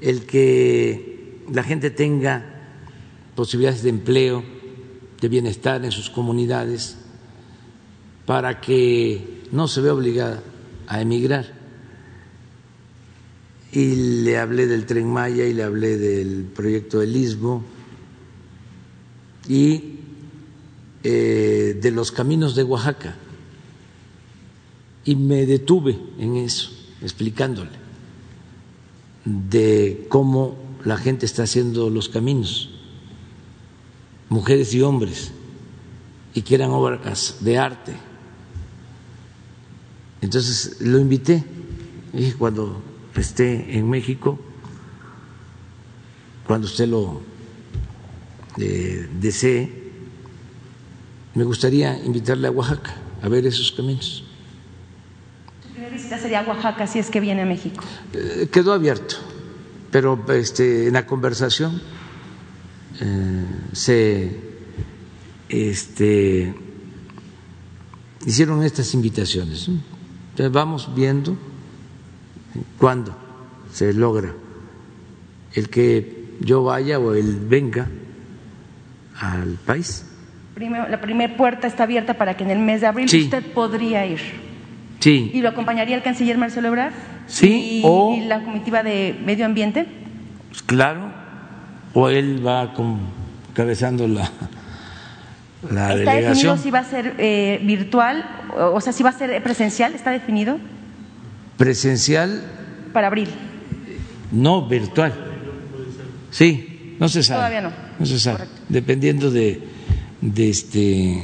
[0.00, 2.44] el que la gente tenga
[3.34, 4.44] posibilidades de empleo,
[5.20, 6.96] de bienestar en sus comunidades,
[8.26, 10.42] para que no se vea obligada
[10.86, 11.52] a emigrar.
[13.72, 17.64] Y le hablé del tren Maya y le hablé del proyecto del Istmo
[19.48, 19.98] y
[21.02, 23.16] eh, de los caminos de Oaxaca.
[25.04, 26.70] Y me detuve en eso,
[27.02, 27.83] explicándole
[29.24, 32.70] de cómo la gente está haciendo los caminos,
[34.28, 35.32] mujeres y hombres,
[36.34, 37.94] y que eran obras de arte
[40.24, 41.44] entonces lo invité,
[42.14, 42.80] y cuando
[43.14, 44.38] esté en México,
[46.46, 47.20] cuando usted lo
[48.56, 49.70] eh, desee,
[51.34, 54.23] me gustaría invitarle a Oaxaca a ver esos caminos.
[55.94, 57.84] Visita sería Oaxaca si es que viene a México.
[58.12, 59.16] Eh, quedó abierto,
[59.90, 61.80] pero este, en la conversación
[63.00, 64.40] eh, se
[65.48, 66.52] este,
[68.26, 69.68] hicieron estas invitaciones.
[69.68, 71.36] Entonces vamos viendo
[72.78, 73.16] cuándo
[73.72, 74.32] se logra
[75.52, 77.86] el que yo vaya o él venga
[79.20, 80.06] al país.
[80.54, 83.22] Primero, la primera puerta está abierta para que en el mes de abril Sí.
[83.24, 84.20] usted podría ir.
[85.04, 86.92] Sí, ¿Y lo acompañaría el canciller Marcelo Ebrard?
[87.26, 89.84] Sí, ¿Y, o- y la comitiva de Medio Ambiente?
[90.48, 91.12] pues claro,
[91.92, 93.00] o él va con-
[93.50, 94.30] encabezando la,
[95.70, 98.24] la ¿Está definido si va a ser eh, virtual,
[98.56, 99.94] o o sea, si va a ser presencial?
[99.94, 100.56] ¿Está definido?
[101.58, 102.42] presencial,
[102.94, 103.28] Para abril.
[104.32, 105.12] no virtual.
[106.30, 107.38] Sí, no se sabe.
[107.40, 107.70] Todavía no.
[107.98, 108.60] No se sabe, Correcto.
[108.70, 109.60] dependiendo de,
[110.22, 111.22] de este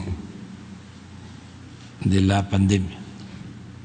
[2.04, 2.98] de la pandemia.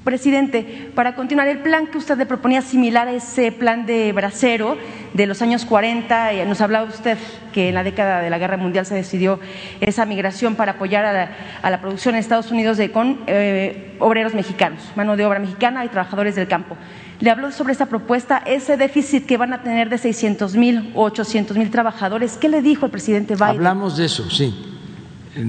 [0.05, 4.77] Presidente, para continuar, el plan que usted le proponía similar a ese plan de Bracero
[5.15, 7.17] de los años 40, eh, nos hablaba usted
[7.51, 9.39] que en la década de la Guerra Mundial se decidió
[9.81, 14.79] esa migración para apoyar a la, producción en Estados Unidos de, con eh, obreros mexicanos,
[14.95, 16.77] mano de obra mexicana y trabajadores del campo.
[17.19, 21.05] Le habló sobre esa propuesta, ese déficit que van a tener de 600 mil o
[21.05, 22.37] 800 mil trabajadores.
[22.37, 23.49] ¿Qué le dijo el presidente Biden?
[23.49, 24.53] Hablamos de eso, sí.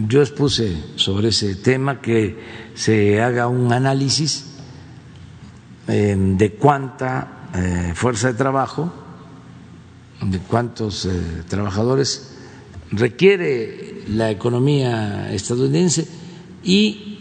[0.09, 2.37] Yo expuse sobre ese tema que
[2.77, 4.45] se haga un análisis
[5.89, 8.93] eh, de cuánta eh, fuerza de trabajo,
[10.21, 12.37] de cuántos eh, trabajadores
[12.91, 16.07] requiere la economía estadounidense
[16.63, 17.13] y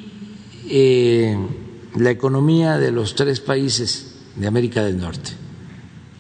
[1.96, 5.32] la economía de los tres países de América del Norte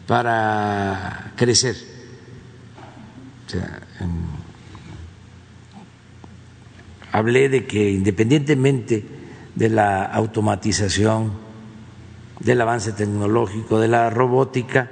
[0.08, 1.76] para crecer.
[7.12, 9.15] Hablé de que independientemente
[9.56, 11.32] de la automatización,
[12.40, 14.92] del avance tecnológico, de la robótica,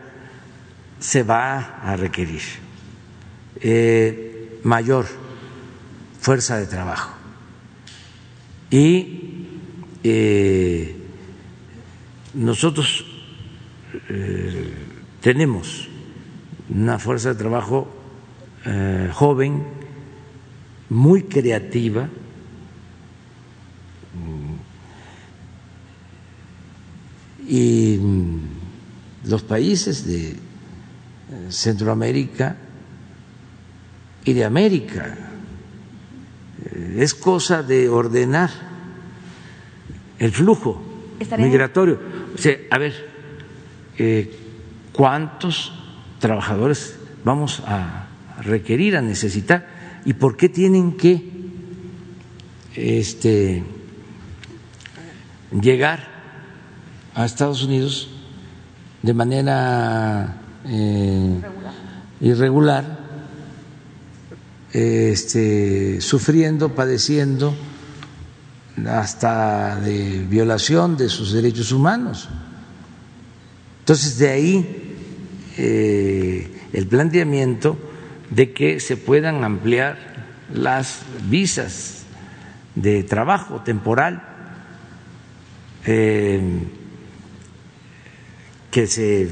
[1.00, 2.42] se va a requerir
[3.60, 5.06] eh, mayor
[6.22, 7.12] fuerza de trabajo.
[8.72, 9.46] Y
[10.04, 10.96] eh,
[12.34, 13.06] nosotros
[14.10, 14.74] eh,
[15.22, 15.90] tenemos
[16.74, 17.88] una fuerza de trabajo
[19.12, 19.62] joven,
[20.90, 22.08] muy creativa,
[27.48, 28.40] y mm,
[29.30, 30.36] los países de eh,
[31.50, 32.56] Centroamérica
[34.26, 35.18] y de América.
[36.66, 38.50] Eh, Es cosa de ordenar
[40.20, 40.82] el flujo
[41.38, 42.00] migratorio.
[42.34, 42.94] O sea, a ver,
[43.98, 44.32] eh,
[44.92, 45.74] ¿cuántos
[46.20, 48.08] trabajadores vamos a
[48.42, 50.02] requerir, a necesitar?
[50.06, 51.32] ¿Y por qué tienen que
[52.76, 53.64] este,
[55.62, 56.13] llegar
[57.16, 58.10] a Estados Unidos
[59.02, 61.42] de manera eh,
[62.22, 63.00] irregular,
[64.72, 67.54] este, sufriendo, padeciendo
[68.88, 72.30] hasta de violación de sus derechos humanos.
[73.80, 74.96] Entonces, de ahí
[75.58, 77.78] eh, el planteamiento
[78.30, 79.98] de que se puedan ampliar
[80.52, 82.04] las visas
[82.76, 84.24] de trabajo temporal,
[85.86, 86.42] eh,
[88.74, 89.30] que se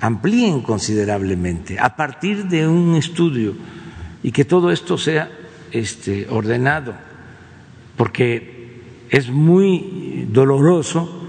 [0.00, 3.56] amplíen considerablemente a partir de un estudio
[4.22, 5.30] y que todo esto sea
[5.72, 6.92] este, ordenado,
[7.96, 11.26] porque es muy doloroso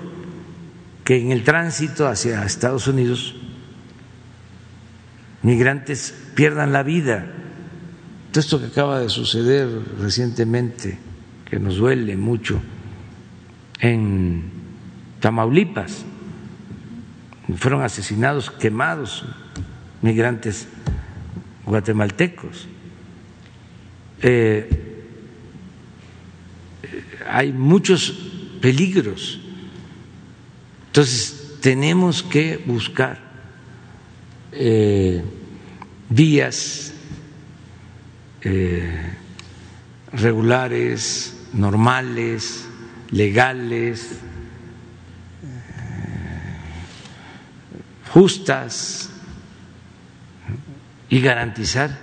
[1.05, 3.33] que en el tránsito hacia Estados Unidos
[5.41, 7.31] migrantes pierdan la vida.
[8.31, 9.69] Todo esto que acaba de suceder
[10.01, 10.99] recientemente,
[11.49, 12.59] que nos duele mucho,
[13.79, 14.51] en
[15.21, 16.05] Tamaulipas,
[17.57, 19.25] fueron asesinados, quemados
[20.01, 20.67] migrantes
[21.65, 22.67] guatemaltecos.
[24.21, 24.69] Eh,
[27.29, 28.11] hay muchos
[28.61, 29.39] peligros.
[30.87, 33.19] Entonces, tenemos que buscar
[34.51, 35.23] eh,
[36.09, 36.93] vías
[38.41, 39.13] eh,
[40.11, 42.65] regulares, normales,
[43.11, 44.19] legales,
[48.13, 49.09] justas
[51.09, 51.97] y garantizar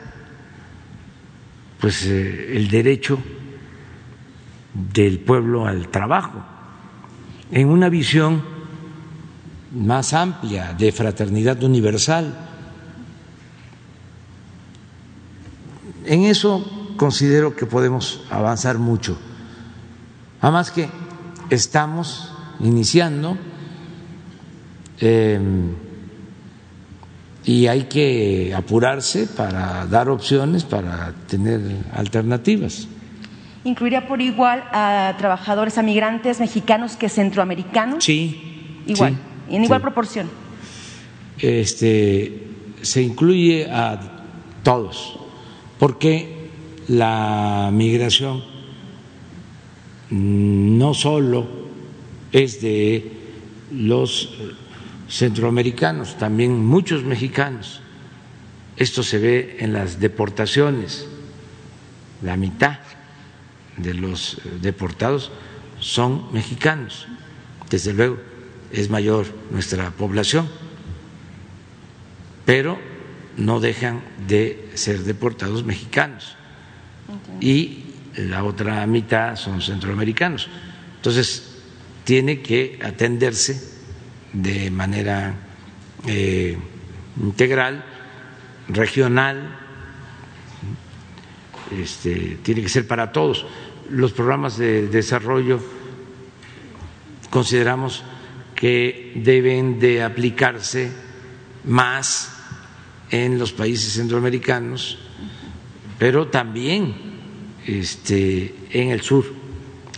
[1.81, 3.19] pues eh, el derecho
[4.75, 6.43] del pueblo al trabajo
[7.51, 8.43] en una visión
[9.73, 12.35] más amplia de fraternidad universal.
[16.05, 19.19] En eso considero que podemos avanzar mucho.
[20.41, 20.89] Además que
[21.51, 23.37] estamos iniciando
[25.01, 25.39] eh,
[27.49, 31.63] y hay que apurarse para dar opciones, para tener
[31.95, 32.87] alternativas.
[33.65, 38.05] ¿Incluiría por igual a trabajadores, a migrantes mexicanos que centroamericanos?
[38.05, 38.39] Sí.
[38.87, 39.83] Igual, sí, en igual sí.
[39.83, 40.31] proporción.
[41.39, 42.49] Este,
[42.83, 43.99] se incluye a
[44.63, 45.19] todos,
[45.79, 46.51] porque
[46.87, 48.45] la migración
[50.11, 51.47] no solo
[52.31, 53.11] es de
[53.73, 54.37] los
[55.09, 57.81] centroamericanos, también muchos mexicanos.
[58.77, 61.07] Esto se ve en las deportaciones.
[62.23, 62.79] La mitad
[63.77, 65.31] de los deportados
[65.81, 67.07] son mexicanos.
[67.71, 68.19] Desde luego,
[68.73, 70.49] es mayor nuestra población,
[72.45, 72.79] pero
[73.37, 76.37] no dejan de ser deportados mexicanos.
[77.41, 77.85] Y
[78.17, 80.49] la otra mitad son centroamericanos.
[80.97, 81.57] Entonces,
[82.05, 83.78] tiene que atenderse
[84.33, 85.35] de manera
[86.07, 86.57] eh,
[87.21, 87.85] integral,
[88.69, 89.57] regional,
[91.71, 93.47] este, tiene que ser para todos.
[93.91, 95.61] Los programas de desarrollo
[97.31, 98.05] consideramos
[98.55, 100.91] que deben de aplicarse
[101.65, 102.35] más
[103.11, 104.99] en los países centroamericanos,
[105.99, 106.95] pero también
[107.67, 109.25] este, en el sur,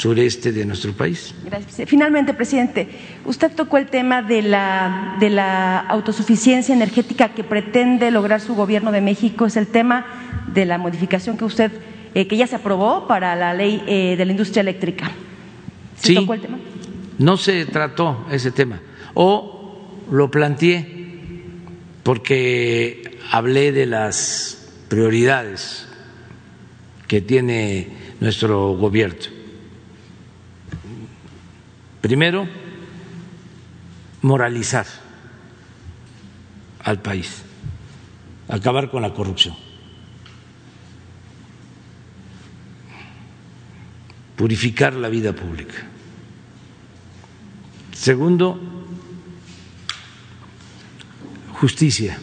[0.01, 1.35] sureste de nuestro país.
[1.45, 1.89] Gracias.
[1.89, 2.89] Finalmente, presidente,
[3.27, 8.93] usted tocó el tema de la, de la autosuficiencia energética que pretende lograr su gobierno
[8.93, 9.45] de México.
[9.45, 10.07] Es el tema
[10.55, 11.71] de la modificación que usted,
[12.15, 15.11] eh, que ya se aprobó para la ley eh, de la industria eléctrica.
[15.97, 16.59] ¿Se sí, tocó el tema?
[17.19, 18.81] No se trató ese tema.
[19.13, 21.11] O lo planteé
[22.03, 25.87] porque hablé de las prioridades
[27.07, 27.89] que tiene
[28.21, 29.40] nuestro gobierno.
[32.01, 32.49] Primero,
[34.23, 34.87] moralizar
[36.83, 37.43] al país,
[38.49, 39.55] acabar con la corrupción,
[44.37, 45.87] purificar la vida pública.
[47.93, 48.59] Segundo,
[51.53, 52.19] justicia.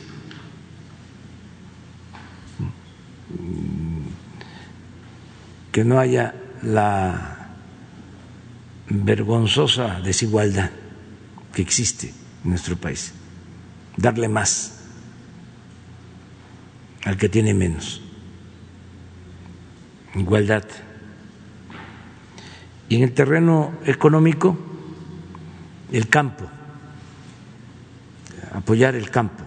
[5.72, 7.37] Que no haya la
[8.90, 10.72] vergonzosa desigualdad
[11.54, 12.14] que existe
[12.44, 13.14] en nuestro país.
[13.98, 14.78] Darle más
[17.04, 18.02] al que tiene menos.
[20.16, 20.64] Igualdad.
[22.90, 24.58] Y en el terreno económico,
[25.92, 26.48] el campo,
[28.54, 29.44] apoyar el campo.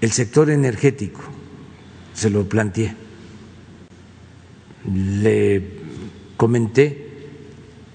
[0.00, 1.22] El sector energético,
[2.14, 3.01] se lo planteé.
[4.84, 5.62] Le
[6.36, 7.12] comenté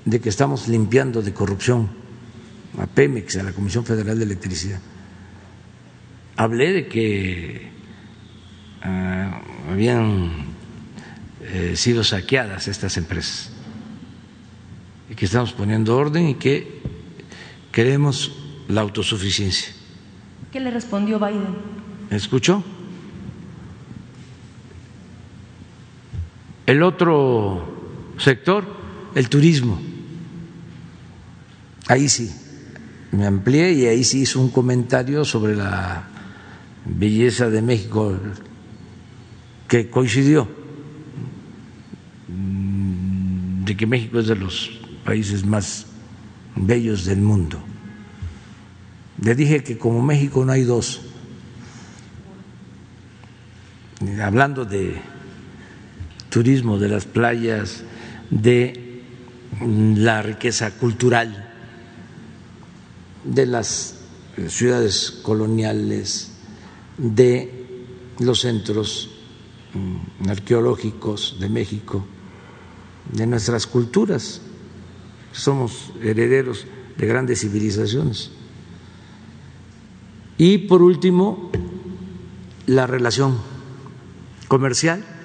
[0.06, 1.90] de que estamos limpiando de corrupción
[2.80, 4.80] a Pemex, a la Comisión Federal de Electricidad.
[6.38, 7.70] Hablé de que
[8.86, 10.46] uh, habían
[11.42, 13.52] eh, sido saqueadas estas empresas
[15.10, 16.82] y que estamos poniendo orden y que
[17.72, 18.32] queremos
[18.68, 19.74] la autosuficiencia.
[20.52, 21.56] ¿Qué le respondió Biden?
[22.10, 22.64] ¿Me escuchó?
[26.68, 28.66] El otro sector,
[29.16, 29.80] el turismo.
[31.88, 32.30] Ahí sí,
[33.14, 36.04] me amplié y ahí sí hizo un comentario sobre la
[36.86, 38.20] belleza de México
[39.70, 40.50] que coincidió
[42.28, 44.70] de que México es de los
[45.06, 45.86] países más
[46.58, 47.60] bellos del mundo.
[49.22, 51.02] Le dije que como México no hay dos,
[54.22, 55.00] hablando de
[56.38, 57.82] turismo, de las playas,
[58.30, 59.02] de
[59.60, 61.50] la riqueza cultural,
[63.24, 63.96] de las
[64.48, 66.34] ciudades coloniales,
[67.00, 67.66] de
[68.20, 69.10] los centros
[70.30, 72.06] arqueológicos de México,
[73.14, 74.40] de nuestras culturas.
[75.32, 76.68] Somos herederos
[77.00, 78.30] de grandes civilizaciones.
[80.38, 81.50] Y por último,
[82.68, 83.40] la relación
[84.48, 85.17] comercial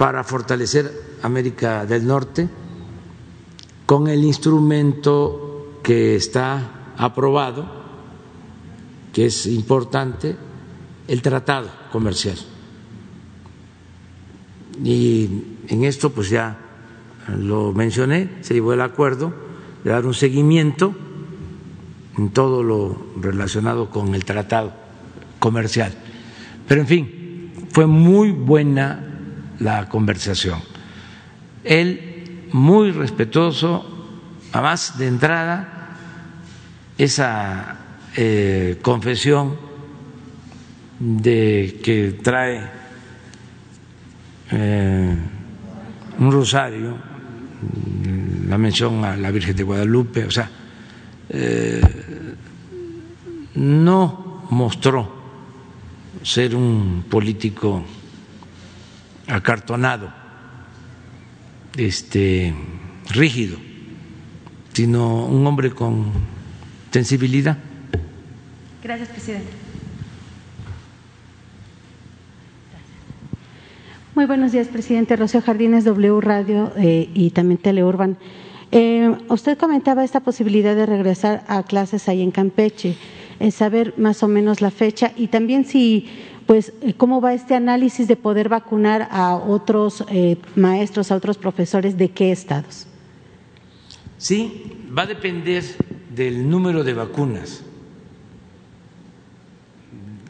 [0.00, 2.48] para fortalecer América del Norte
[3.84, 7.70] con el instrumento que está aprobado,
[9.12, 10.34] que es importante,
[11.06, 12.38] el tratado comercial.
[14.82, 15.28] Y
[15.68, 16.56] en esto pues ya
[17.36, 19.34] lo mencioné, se llevó el acuerdo
[19.84, 20.94] de dar un seguimiento
[22.16, 24.72] en todo lo relacionado con el tratado
[25.38, 25.92] comercial
[26.66, 29.09] Pero en fin, fue muy buena
[29.60, 30.60] la conversación.
[31.64, 33.86] Él muy respetuoso,
[34.52, 35.96] además de entrada,
[36.98, 37.78] esa
[38.16, 39.56] eh, confesión
[40.98, 42.60] de que trae
[44.50, 45.16] eh,
[46.18, 46.96] un rosario,
[48.48, 50.50] la mención a la Virgen de Guadalupe, o sea,
[51.28, 51.80] eh,
[53.54, 55.20] no mostró
[56.22, 57.84] ser un político
[59.30, 60.12] acartonado,
[61.76, 62.54] este,
[63.08, 63.58] rígido,
[64.72, 66.12] sino un hombre con
[66.90, 67.56] sensibilidad.
[68.82, 69.50] Gracias, presidente.
[74.14, 75.16] Muy buenos días, presidente.
[75.16, 78.18] Rocío Jardines, W Radio eh, y también Teleurban.
[78.72, 82.96] Eh, usted comentaba esta posibilidad de regresar a clases ahí en Campeche,
[83.38, 86.08] eh, saber más o menos la fecha y también si,
[86.50, 91.38] pues, eh, cómo va este análisis de poder vacunar a otros eh, maestros, a otros
[91.38, 92.88] profesores de qué estados.
[94.18, 95.62] Sí, va a depender
[96.12, 97.62] del número de vacunas.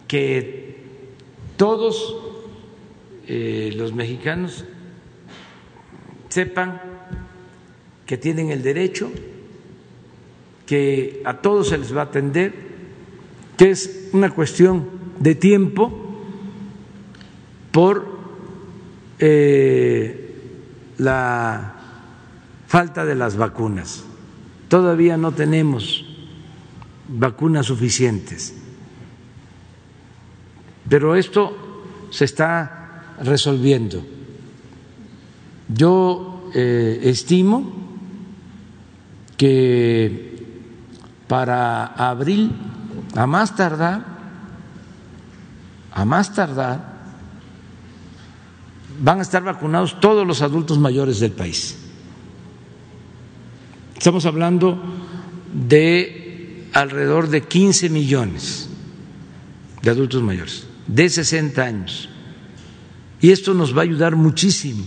[0.07, 0.77] Que
[1.57, 2.19] todos
[3.27, 4.67] eh, los mexicanos
[6.29, 6.83] sepan
[8.05, 9.11] que tienen el derecho,
[10.67, 12.53] que a todos se les va a atender,
[13.57, 14.87] que es una cuestión
[15.19, 16.09] de tiempo
[17.71, 18.19] por
[19.19, 21.75] eh, la
[22.67, 24.05] falta de las vacunas.
[24.69, 26.05] Todavía no tenemos
[27.09, 28.55] vacunas suficientes,
[30.89, 31.57] pero esto
[32.11, 34.05] se está resolviendo.
[35.69, 37.73] Yo eh, estimo
[39.37, 40.31] que
[41.27, 42.53] para abril,
[43.15, 44.05] a más tardar,
[45.93, 46.90] a más tardar,
[49.01, 51.77] van a estar vacunados todos los adultos mayores del país.
[53.97, 54.81] Estamos hablando
[55.53, 58.69] de alrededor de 15 millones
[59.83, 62.09] de adultos mayores, de 60 años.
[63.21, 64.85] Y esto nos va a ayudar muchísimo,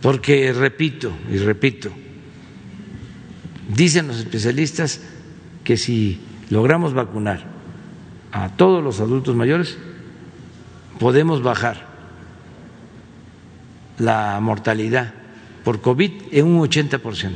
[0.00, 1.90] porque repito y repito,
[3.68, 5.00] Dicen los especialistas
[5.64, 6.20] que si
[6.50, 7.44] logramos vacunar
[8.30, 9.76] a todos los adultos mayores,
[11.00, 11.95] podemos bajar
[13.98, 15.14] la mortalidad
[15.64, 17.34] por COVID en un 80%.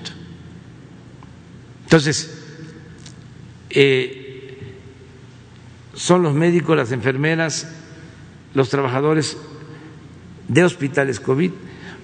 [1.84, 2.44] Entonces,
[3.70, 4.76] eh,
[5.94, 7.68] son los médicos, las enfermeras,
[8.54, 9.36] los trabajadores
[10.48, 11.50] de hospitales COVID,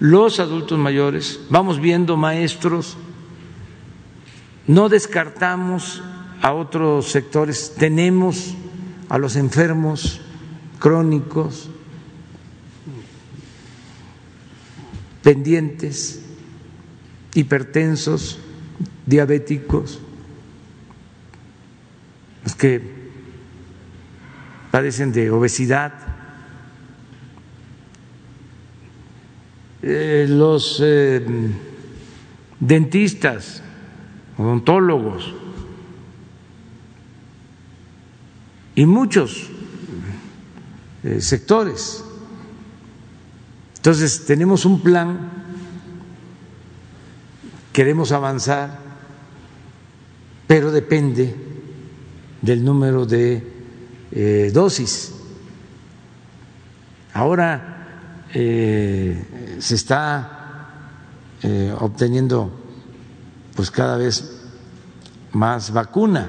[0.00, 2.96] los adultos mayores, vamos viendo maestros,
[4.66, 6.02] no descartamos
[6.42, 8.54] a otros sectores, tenemos
[9.08, 10.20] a los enfermos
[10.78, 11.70] crónicos
[15.26, 16.22] pendientes,
[17.34, 18.38] hipertensos,
[19.06, 19.98] diabéticos,
[22.44, 22.80] los que
[24.70, 25.94] padecen de obesidad,
[29.82, 31.26] eh, los eh,
[32.60, 33.64] dentistas,
[34.38, 35.34] odontólogos
[38.76, 39.50] y muchos
[41.02, 42.05] eh, sectores.
[43.86, 45.30] Entonces, tenemos un plan,
[47.72, 48.80] queremos avanzar,
[50.48, 51.32] pero depende
[52.42, 53.46] del número de
[54.10, 55.12] eh, dosis.
[57.14, 60.32] Ahora eh, se está
[61.78, 62.50] obteniendo
[63.54, 64.48] pues cada vez
[65.30, 66.28] más vacuna.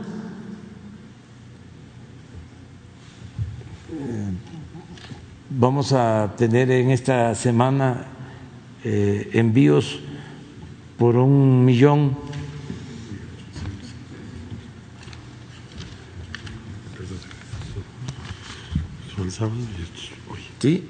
[5.50, 8.06] Vamos a tener en esta semana
[8.84, 10.00] eh, envíos
[10.98, 12.18] por un millón.
[20.60, 20.84] Sí,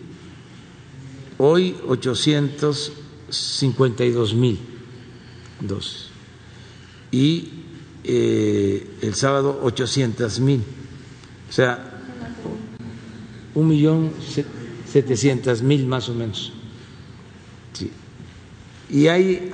[1.38, 4.58] hoy 852 mil
[5.62, 6.08] dosis
[7.12, 7.50] y
[8.04, 10.64] eh, el sábado 800 mil,
[11.50, 11.97] o sea,
[13.58, 14.12] un millón
[14.86, 16.54] setecientos mil más o menos.
[17.74, 17.92] Sí.
[18.90, 19.52] Y hay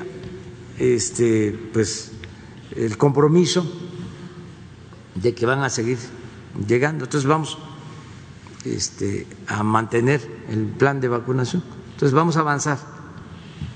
[0.78, 2.12] este, pues,
[2.76, 3.66] el compromiso
[5.16, 5.98] de que van a seguir
[6.68, 7.06] llegando.
[7.06, 7.58] Entonces vamos
[8.66, 10.20] este, a mantener
[10.50, 11.64] el plan de vacunación.
[11.94, 12.80] Entonces vamos a avanzar.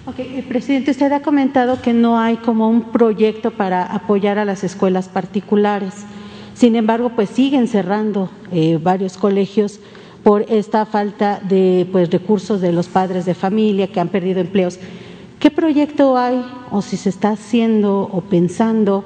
[0.07, 4.45] Ok, eh, presidente, usted ha comentado que no hay como un proyecto para apoyar a
[4.45, 5.93] las escuelas particulares.
[6.53, 9.79] Sin embargo, pues siguen cerrando eh, varios colegios
[10.27, 14.77] por esta falta de pues, recursos de los padres de familia que han perdido empleos.
[15.39, 19.05] ¿Qué proyecto hay o si se está haciendo o pensando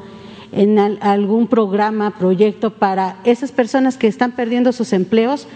[0.52, 5.48] en algún programa, proyecto para esas personas que están perdiendo sus empleos,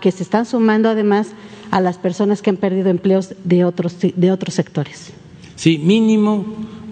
[0.00, 1.28] que se están sumando además
[1.70, 5.12] a las personas que han perdido empleos de otros, de otros sectores?
[5.54, 6.44] Sí, mínimo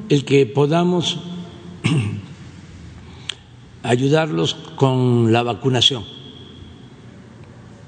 [0.09, 1.19] el que podamos
[3.83, 6.20] ayudarlos con la vacunación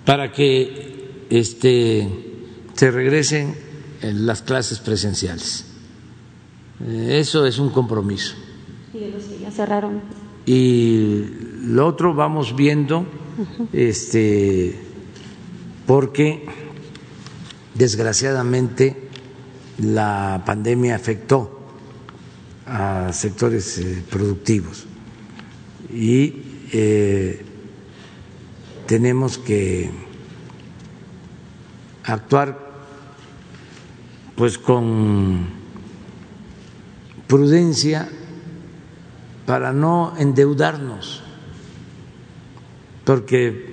[0.04, 2.08] para que este,
[2.74, 3.54] se regresen
[4.00, 5.66] en las clases presenciales.
[6.84, 8.34] Eh, eso es un compromiso.
[9.40, 10.00] ya cerraron.
[10.44, 11.24] Y
[11.62, 13.06] lo otro vamos viendo,
[13.72, 14.76] este,
[15.86, 16.44] porque
[17.74, 19.08] desgraciadamente
[19.78, 21.60] la pandemia afectó
[22.66, 24.86] a sectores eh, productivos
[25.92, 26.42] y
[26.72, 27.44] eh,
[28.86, 29.90] tenemos que
[32.04, 32.58] actuar
[34.36, 35.46] pues con
[37.26, 38.08] prudencia
[39.46, 41.22] para no endeudarnos,
[43.04, 43.72] porque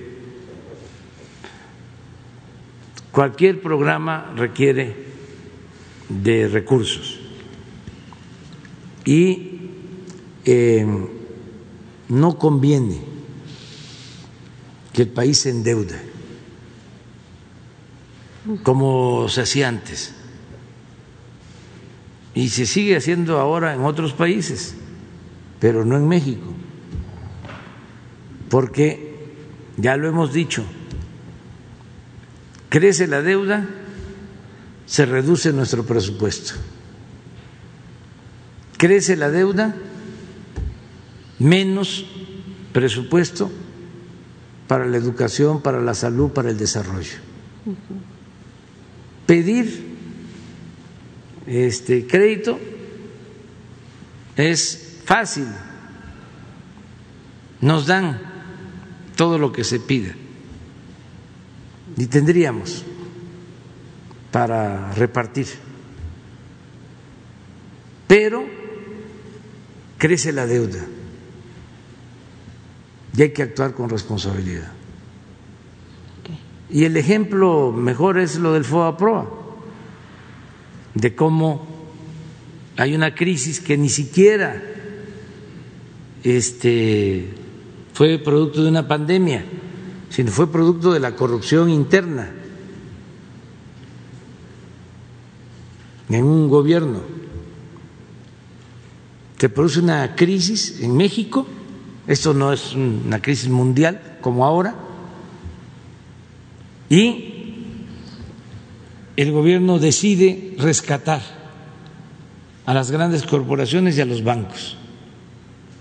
[3.11, 4.95] cualquier programa requiere
[6.10, 7.19] de recursos.
[9.06, 9.72] Y
[10.45, 10.86] eh,
[12.10, 13.09] no conviene
[15.02, 16.00] el país se endeude
[18.64, 20.14] como se hacía antes
[22.34, 24.76] y se sigue haciendo ahora en otros países,
[25.60, 26.54] pero no en México,
[28.50, 29.34] porque
[29.78, 30.64] ya lo hemos dicho,
[32.70, 33.68] crece la deuda,
[34.86, 36.54] se reduce nuestro presupuesto.
[38.78, 39.76] Crece la deuda,
[41.40, 42.06] menos
[42.72, 43.52] presupuesto
[44.70, 47.18] para la educación, para la salud, para el desarrollo.
[49.26, 49.98] Pedir
[51.48, 52.60] este crédito
[54.36, 55.48] es fácil.
[57.62, 58.22] Nos dan
[59.16, 60.14] todo lo que se pida
[61.98, 62.86] y tendríamos
[64.32, 65.48] para repartir.
[68.08, 68.46] Pero
[69.98, 70.86] crece la deuda
[73.15, 74.72] y hay que actuar con responsabilidad.
[76.69, 79.27] Y el ejemplo mejor es lo del FOA-PROA
[80.94, 81.68] de cómo
[82.77, 84.61] hay una crisis que ni siquiera
[86.23, 87.30] este,
[87.94, 89.44] fue producto de una pandemia,
[90.10, 92.31] sino fue producto de la corrupción interna
[96.10, 97.02] en un gobierno.
[99.38, 101.48] Se produce una crisis en México,
[102.10, 104.73] esto no es una crisis mundial como ahora,
[106.90, 107.36] y
[109.15, 111.22] el gobierno decide rescatar
[112.65, 114.76] a las grandes corporaciones y a los bancos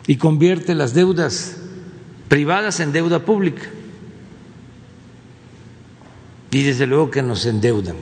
[0.06, 1.56] y convierte las deudas
[2.28, 3.62] privadas en deuda pública.
[6.50, 7.96] Y desde luego que nos endeudan.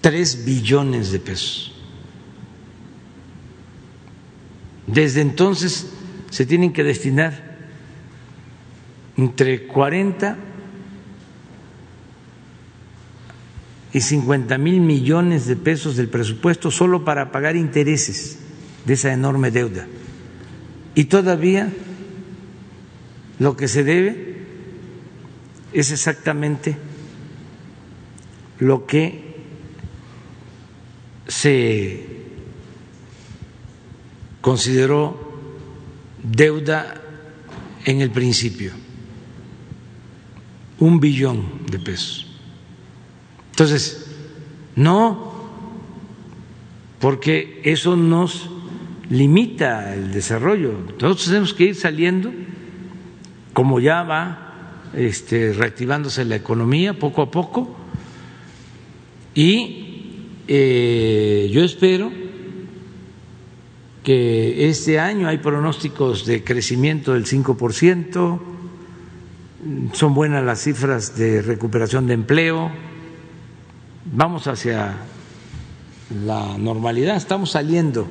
[0.00, 1.72] Tres billones de pesos.
[4.86, 5.93] Desde entonces
[6.34, 7.32] se tienen que destinar
[9.16, 10.36] entre 40
[13.92, 18.40] y 50 mil millones de pesos del presupuesto solo para pagar intereses
[18.84, 19.86] de esa enorme deuda.
[20.96, 21.72] Y todavía
[23.38, 24.38] lo que se debe
[25.72, 26.76] es exactamente
[28.58, 29.36] lo que
[31.28, 32.06] se
[34.40, 35.23] consideró
[36.24, 37.00] deuda
[37.84, 38.72] en el principio,
[40.80, 42.26] un billón de pesos.
[43.50, 44.06] Entonces,
[44.74, 45.32] no,
[46.98, 48.48] porque eso nos
[49.10, 50.72] limita el desarrollo.
[51.00, 52.32] Nosotros tenemos que ir saliendo,
[53.52, 57.76] como ya va este, reactivándose la economía poco a poco,
[59.34, 59.84] y
[60.48, 62.23] eh, yo espero
[64.04, 68.40] que este año hay pronósticos de crecimiento del 5%,
[69.92, 72.70] son buenas las cifras de recuperación de empleo
[74.04, 74.94] vamos hacia
[76.24, 78.06] la normalidad, estamos saliendo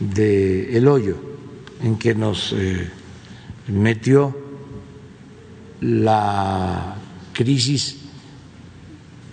[0.00, 1.16] del hoyo
[1.82, 2.90] en que nos eh,
[3.68, 4.36] metió
[5.80, 6.96] la
[7.32, 7.98] crisis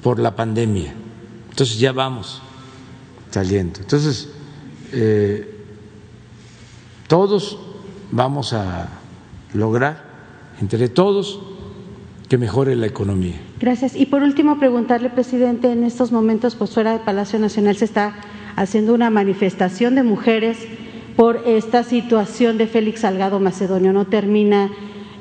[0.02, 0.94] por la pandemia.
[1.50, 2.42] Entonces ya vamos
[3.32, 3.80] saliendo.
[3.80, 4.30] Entonces,
[4.92, 5.56] eh,
[7.08, 7.60] todos
[8.12, 8.90] vamos a
[9.54, 10.04] lograr
[10.62, 11.42] entre todos
[12.28, 13.36] que mejore la economía.
[13.60, 13.96] Gracias.
[13.96, 18.16] Y por último, preguntarle, presidente, en estos momentos, pues fuera del Palacio Nacional se está
[18.56, 20.58] haciendo una manifestación de mujeres
[21.16, 23.92] por esta situación de Félix Salgado Macedonio.
[23.92, 24.72] No termina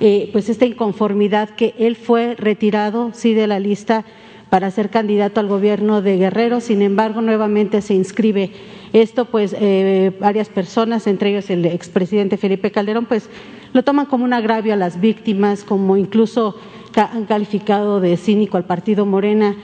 [0.00, 4.04] eh, pues esta inconformidad que él fue retirado, sí, de la lista
[4.50, 8.52] para ser candidato al gobierno de Guerrero, sin embargo, nuevamente se inscribe.
[8.92, 13.28] Esto, pues, eh, varias personas, entre ellos el expresidente Felipe Calderón, pues
[13.72, 16.56] lo toman como un agravio a las víctimas, como incluso
[16.94, 19.56] han calificado de cínico al partido Morena.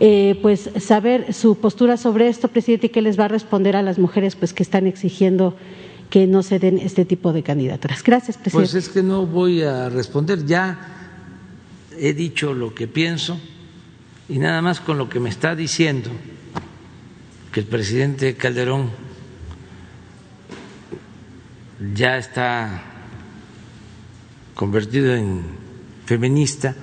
[0.00, 3.82] Eh, pues saber su postura sobre esto, presidente, y qué les va a responder a
[3.82, 5.56] las mujeres pues que están exigiendo
[6.08, 8.04] que no se den este tipo de candidaturas.
[8.04, 8.70] Gracias, presidente.
[8.70, 10.78] Pues es que no voy a responder, ya
[11.98, 13.38] he dicho lo que pienso
[14.28, 16.10] y nada más con lo que me está diciendo
[17.52, 18.90] que el presidente Calderón
[21.94, 22.82] ya está
[24.54, 25.42] convertido en
[26.04, 26.74] feminista,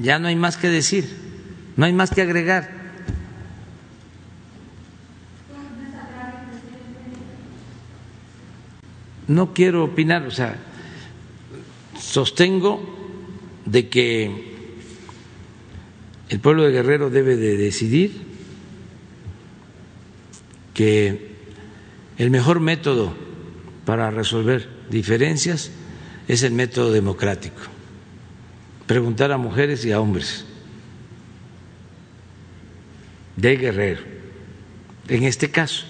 [0.00, 1.08] ya no hay más que decir,
[1.76, 2.78] no hay más que agregar.
[9.26, 10.56] No quiero opinar, o sea,
[12.00, 12.80] sostengo
[13.66, 14.47] de que
[16.28, 18.12] el pueblo de Guerrero debe de decidir
[20.74, 21.36] que
[22.18, 23.14] el mejor método
[23.84, 25.70] para resolver diferencias
[26.28, 27.62] es el método democrático.
[28.86, 30.44] Preguntar a mujeres y a hombres
[33.36, 34.00] de Guerrero,
[35.08, 35.86] en este caso.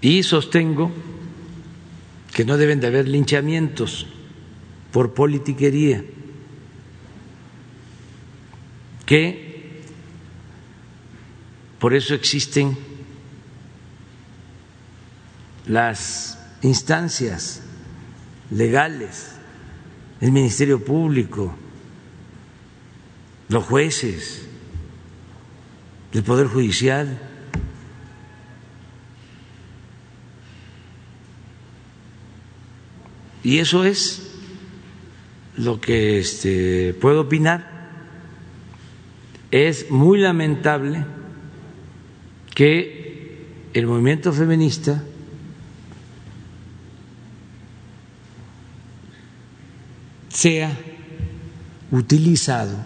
[0.00, 0.92] Y sostengo
[2.32, 4.06] que no deben de haber linchamientos
[4.92, 6.04] por politiquería,
[9.06, 9.82] que
[11.78, 12.76] por eso existen
[15.66, 17.62] las instancias
[18.50, 19.32] legales,
[20.20, 21.54] el Ministerio Público,
[23.48, 24.46] los jueces,
[26.12, 27.20] el Poder Judicial.
[33.44, 34.32] Y eso es
[35.56, 37.75] lo que este, puedo opinar.
[39.56, 41.02] Es muy lamentable
[42.54, 45.02] que el movimiento feminista
[50.28, 50.70] sea
[51.90, 52.76] utilizado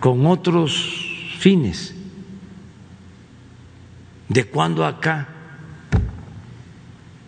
[0.00, 1.06] con otros
[1.38, 1.94] fines.
[4.28, 5.28] De cuando acá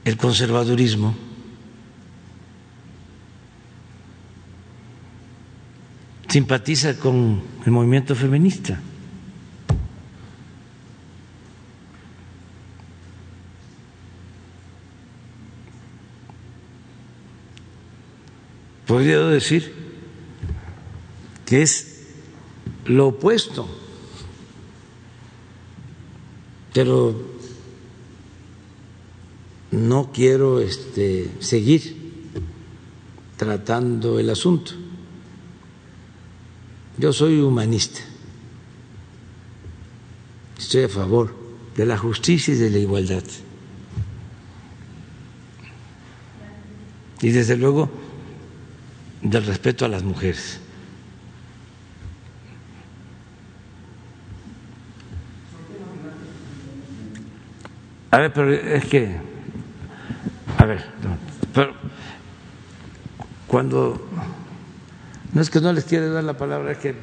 [0.05, 1.15] el conservadurismo
[6.35, 8.81] simpatiza con el movimiento feminista.
[18.85, 19.73] Podría decir
[21.47, 22.03] que es
[22.87, 23.69] lo opuesto,
[26.73, 27.15] pero
[29.71, 31.95] no quiero este, seguir
[33.37, 34.84] tratando el asunto.
[36.97, 38.01] Yo soy humanista.
[40.59, 41.35] Estoy a favor
[41.77, 43.25] de la justicia y de la igualdad.
[47.21, 47.91] Y desde luego
[49.23, 50.61] del respeto a las mujeres.
[58.11, 59.17] A ver, pero es que,
[60.57, 60.85] a ver,
[61.53, 61.75] pero
[63.49, 64.01] cuando
[65.35, 66.95] no es que no les quiera dar la palabra, es que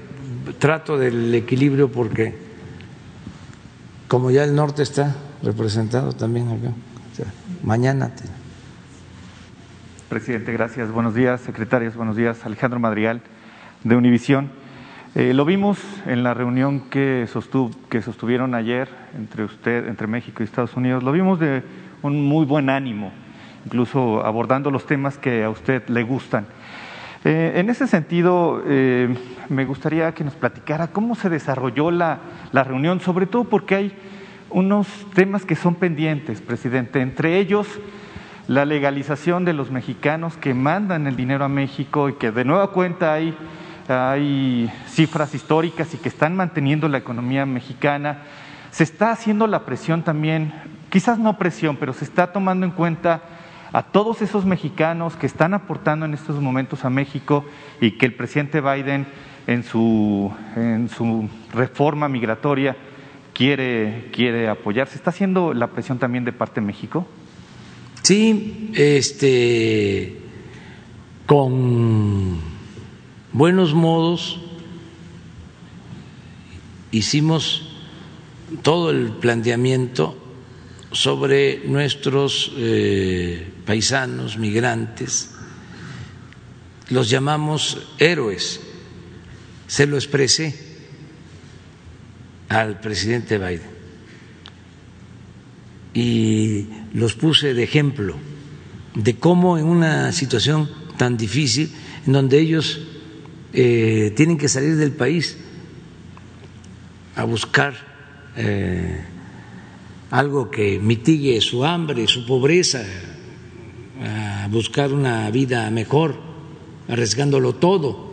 [0.57, 2.35] trato del equilibrio porque
[4.07, 6.73] como ya el norte está representado también acá,
[7.63, 8.11] mañana.
[10.09, 10.91] Presidente, gracias.
[10.91, 11.95] Buenos días, secretarios.
[11.95, 13.21] Buenos días, Alejandro Madrigal
[13.83, 14.49] de Univisión.
[15.15, 17.27] Eh, lo vimos en la reunión que,
[17.89, 21.03] que sostuvieron ayer entre usted, entre México y Estados Unidos.
[21.03, 21.63] Lo vimos de
[22.01, 23.11] un muy buen ánimo,
[23.65, 26.45] incluso abordando los temas que a usted le gustan.
[27.23, 29.15] Eh, en ese sentido, eh,
[29.49, 32.19] me gustaría que nos platicara cómo se desarrolló la,
[32.51, 33.93] reunión, sobre todo porque hay
[34.49, 37.67] unos temas que son pendientes, presidente, entre ellos
[38.47, 42.71] la legalización de los mexicanos que mandan el dinero a México y que de nueva
[42.71, 43.37] cuenta hay,
[43.87, 48.23] hay cifras históricas y que están manteniendo la economía mexicana.
[48.71, 50.53] Se está haciendo la presión también,
[50.89, 53.21] quizás no presión, pero se está tomando en cuenta
[53.73, 57.45] a todos esos mexicanos que están aportando en estos momentos a México
[57.79, 59.07] y que el presidente Biden
[59.47, 62.75] en su, en su reforma migratoria
[63.33, 64.87] quiere, quiere apoyar.
[64.87, 67.07] ¿Se está haciendo la presión también de parte de México?
[68.03, 70.17] Sí, este,
[71.25, 72.39] con
[73.31, 74.41] buenos modos
[76.91, 77.69] hicimos
[78.63, 80.17] todo el planteamiento
[80.91, 85.29] sobre nuestros eh, paisanos migrantes,
[86.89, 88.59] los llamamos héroes,
[89.65, 90.53] se lo expresé
[92.49, 93.71] al presidente Biden
[95.93, 98.17] y los puse de ejemplo
[98.93, 101.71] de cómo en una situación tan difícil,
[102.05, 102.81] en donde ellos
[103.53, 105.37] eh, tienen que salir del país
[107.15, 107.73] a buscar
[108.35, 109.01] eh,
[110.09, 112.83] algo que mitigue su hambre, su pobreza,
[114.01, 116.15] a buscar una vida mejor,
[116.87, 118.11] arriesgándolo todo.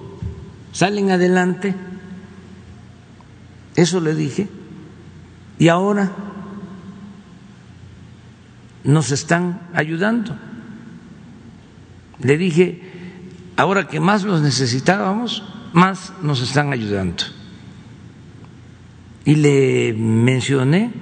[0.73, 1.75] Salen adelante,
[3.75, 4.49] eso le dije,
[5.59, 6.13] y ahora
[8.85, 10.37] nos están ayudando.
[12.21, 12.83] Le dije,
[13.57, 17.25] ahora que más los necesitábamos, más nos están ayudando.
[19.25, 20.93] Y le mencioné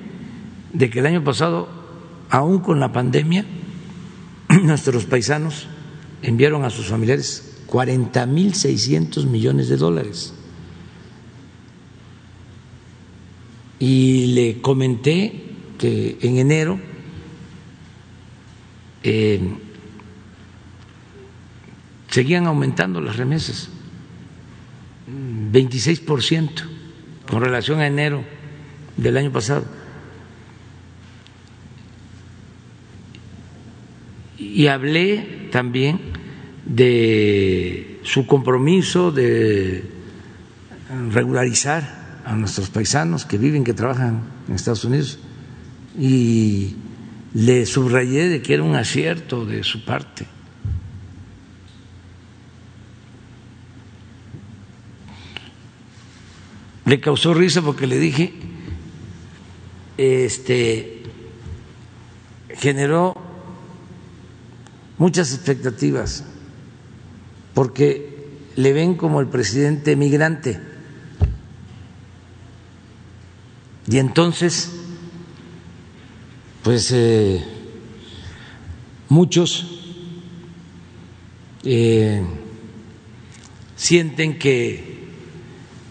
[0.72, 1.68] de que el año pasado,
[2.30, 3.44] aún con la pandemia,
[4.62, 5.66] nuestros paisanos
[6.22, 10.32] enviaron a sus familiares 40 mil 600 millones de dólares.
[13.78, 15.42] Y le comenté
[15.78, 16.80] que en enero
[19.02, 19.40] eh,
[22.08, 23.68] seguían aumentando las remesas,
[25.52, 26.50] 26%
[27.28, 28.24] con relación a enero
[28.96, 29.64] del año pasado.
[34.38, 36.00] Y hablé también
[36.64, 39.84] de su compromiso de
[41.10, 45.18] regularizar a nuestros paisanos que viven, que trabajan en Estados Unidos
[45.98, 46.74] y
[47.34, 50.26] le subrayé de que era un acierto de su parte.
[56.84, 58.32] Le causó risa porque le dije,
[59.96, 61.02] este,
[62.56, 63.25] generó
[64.98, 66.24] muchas expectativas,
[67.54, 70.60] porque le ven como el presidente migrante.
[73.88, 74.72] Y entonces
[76.66, 77.44] pues eh,
[79.08, 79.64] muchos
[81.62, 82.26] eh,
[83.76, 85.06] sienten que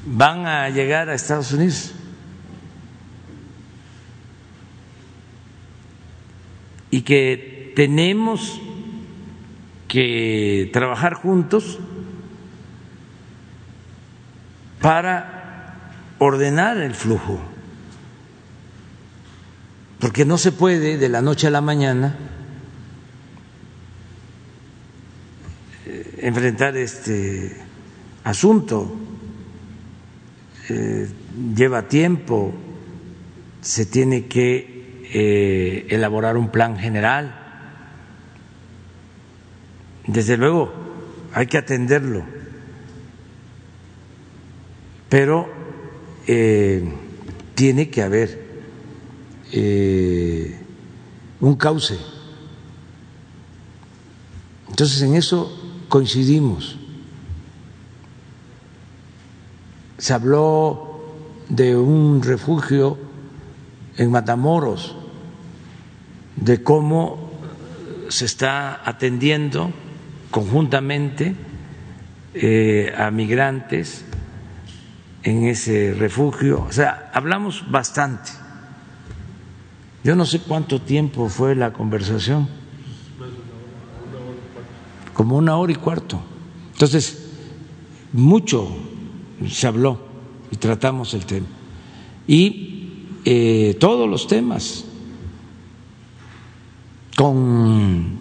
[0.06, 1.94] van a llegar a Estados Unidos
[6.92, 8.60] y que tenemos
[9.88, 11.80] que trabajar juntos
[14.82, 17.40] para ordenar el flujo
[20.06, 22.16] porque no se puede de la noche a la mañana
[25.88, 27.56] eh, enfrentar este
[28.24, 28.96] asunto.
[30.70, 31.08] Eh,
[31.56, 32.54] lleva tiempo,
[33.62, 37.45] se tiene que eh, elaborar un plan general.
[40.08, 40.72] Desde luego,
[41.34, 42.24] hay que atenderlo,
[45.10, 45.50] pero
[47.56, 48.46] tiene que haber
[49.52, 50.60] eh,
[51.40, 51.98] un cauce.
[54.70, 56.78] Entonces en eso coincidimos.
[59.98, 61.16] Se habló
[61.48, 62.98] de un refugio
[63.98, 64.96] en Matamoros,
[66.36, 67.32] de cómo
[68.10, 69.72] se está atendiendo
[70.36, 71.34] conjuntamente
[72.34, 74.04] eh, a migrantes
[75.24, 76.66] en ese refugio.
[76.68, 78.32] O sea, hablamos bastante
[80.06, 82.48] yo no sé cuánto tiempo fue la conversación.
[85.16, 86.22] Como una hora y cuarto.
[86.74, 87.26] Entonces,
[88.14, 88.68] mucho
[89.50, 90.00] se habló
[90.52, 91.48] y tratamos el tema.
[92.28, 94.86] Y eh, todos los temas,
[97.18, 98.20] con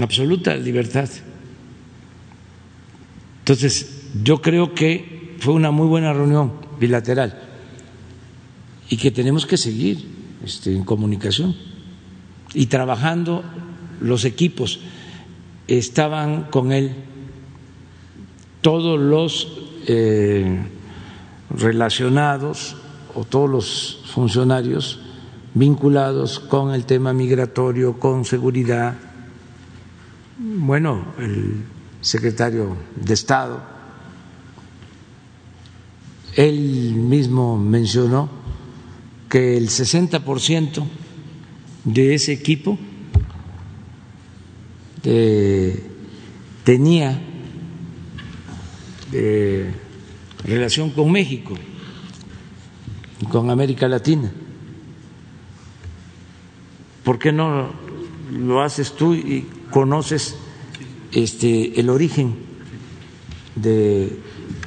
[0.00, 1.08] absoluta libertad.
[3.40, 7.38] Entonces, yo creo que fue una muy buena reunión bilateral
[8.88, 10.04] y que tenemos que seguir
[10.44, 11.56] este, en comunicación
[12.54, 13.44] y trabajando
[14.00, 14.80] los equipos.
[15.66, 16.94] Estaban con él
[18.60, 19.48] todos los
[19.86, 20.58] eh,
[21.50, 22.76] relacionados
[23.14, 25.00] o todos los funcionarios
[25.54, 29.07] vinculados con el tema migratorio, con seguridad.
[30.40, 31.64] Bueno, el
[32.00, 33.60] secretario de Estado,
[36.36, 38.28] él mismo mencionó
[39.28, 40.86] que el 60%
[41.82, 42.78] de ese equipo
[45.02, 45.82] eh,
[46.62, 47.20] tenía
[49.12, 49.72] eh,
[50.44, 51.54] relación con México
[53.20, 54.30] y con América Latina.
[57.02, 57.70] ¿Por qué no
[58.30, 60.36] lo haces tú y conoces
[61.12, 62.34] este, el origen
[63.54, 64.18] de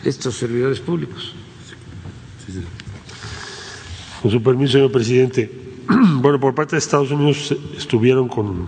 [0.04, 1.34] estos servidores públicos?
[4.22, 5.52] Con su permiso, señor presidente.
[6.22, 8.68] Bueno, por parte de Estados Unidos estuvieron con,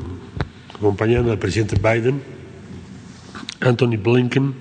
[0.74, 2.24] acompañando al presidente Biden,
[3.62, 4.54] Anthony Blinken,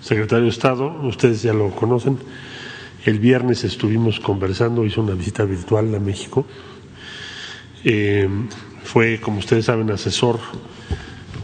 [0.00, 2.18] secretario de Estado, ustedes ya lo conocen.
[3.04, 6.46] El viernes estuvimos conversando, hizo una visita virtual a México.
[7.84, 8.28] Eh,
[8.88, 10.40] fue, como ustedes saben, asesor,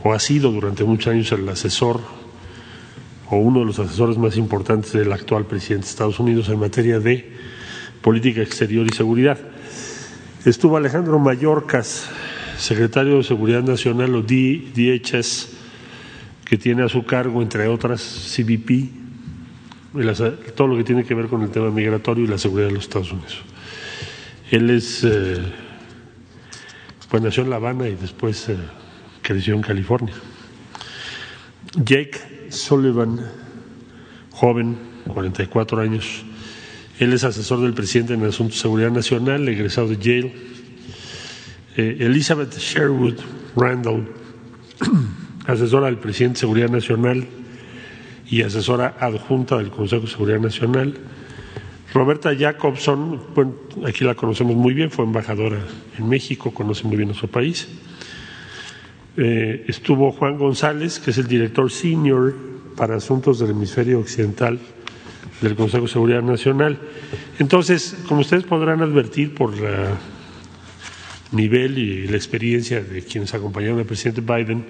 [0.03, 2.01] o ha sido durante muchos años el asesor,
[3.29, 7.01] o uno de los asesores más importantes del actual presidente de Estados Unidos en materia
[7.01, 7.33] de
[8.01, 9.39] política exterior y seguridad.
[10.47, 12.09] Estuvo Alejandro Mayorkas,
[12.57, 15.51] secretario de Seguridad Nacional o DHS,
[16.47, 18.01] que tiene a su cargo, entre otras,
[18.35, 18.89] CBP,
[20.57, 22.85] todo lo que tiene que ver con el tema migratorio y la seguridad de los
[22.85, 23.43] Estados Unidos.
[24.51, 25.43] Él es, eh,
[27.15, 28.57] pues nació en La Habana y después eh,
[29.23, 30.13] creció en California.
[31.77, 33.21] Jake Sullivan,
[34.33, 34.77] joven,
[35.07, 36.25] 44 años,
[36.99, 40.35] él es asesor del presidente en asuntos de seguridad nacional, egresado de Yale.
[41.77, 43.21] Eh, Elizabeth Sherwood
[43.55, 44.09] Randall,
[45.47, 47.29] asesora del presidente de seguridad nacional
[48.29, 50.99] y asesora adjunta del Consejo de Seguridad Nacional.
[51.95, 53.55] Roberta Jacobson, bueno,
[53.87, 55.61] aquí la conocemos muy bien, fue embajadora
[55.97, 57.69] en México, conoce muy bien nuestro país.
[59.17, 62.35] Eh, estuvo Juan González, que es el director senior
[62.77, 64.59] para asuntos del hemisferio occidental
[65.41, 66.81] del Consejo de Seguridad Nacional.
[67.39, 69.95] Entonces, como ustedes podrán advertir por el
[71.31, 74.67] nivel y la experiencia de quienes acompañaron al presidente Biden,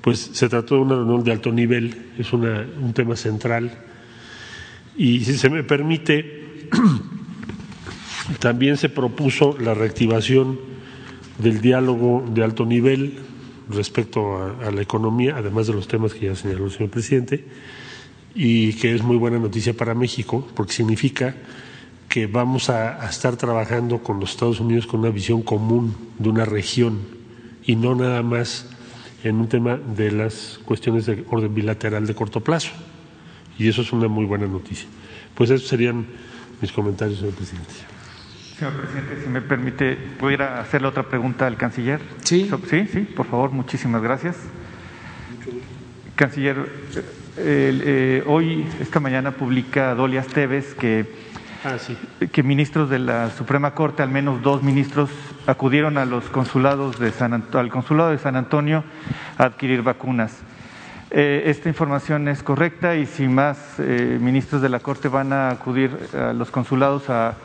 [0.00, 3.72] pues se trató de una reunión de alto nivel, es un tema central.
[4.96, 6.68] Y si se me permite,
[8.38, 10.58] también se propuso la reactivación
[11.38, 13.18] del diálogo de alto nivel
[13.68, 17.44] respecto a la economía, además de los temas que ya señaló el señor presidente
[18.34, 21.34] y que es muy buena noticia para México porque significa
[22.08, 26.44] que vamos a, estar trabajando con los Estados Unidos con una visión común de una
[26.44, 27.00] región
[27.64, 28.68] y no nada más
[29.22, 32.70] en un tema de las cuestiones de orden bilateral de corto plazo.
[33.58, 34.88] Y eso es una muy buena noticia.
[35.34, 36.06] Pues esos serían
[36.60, 37.72] mis comentarios, señor presidente.
[38.58, 42.00] Señor presidente, si me permite, ¿pudiera hacerle otra pregunta al canciller?
[42.22, 42.50] Sí.
[42.68, 44.36] Sí, sí, por favor, muchísimas gracias.
[46.14, 46.56] Canciller,
[47.36, 51.04] eh, hoy, esta mañana, publica Dolias Teves que,
[51.64, 51.76] ah,
[52.30, 55.10] que ministros de la Suprema Corte, al menos dos ministros,
[55.46, 58.84] acudieron a los consulados de San, al consulado de San Antonio
[59.36, 60.42] a adquirir vacunas.
[61.16, 65.50] Eh, esta información es correcta y si más eh, ministros de la Corte van a
[65.50, 67.36] acudir a los consulados a,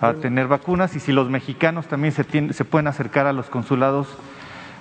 [0.00, 4.06] a tener vacunas y si los mexicanos también se, se pueden acercar a los consulados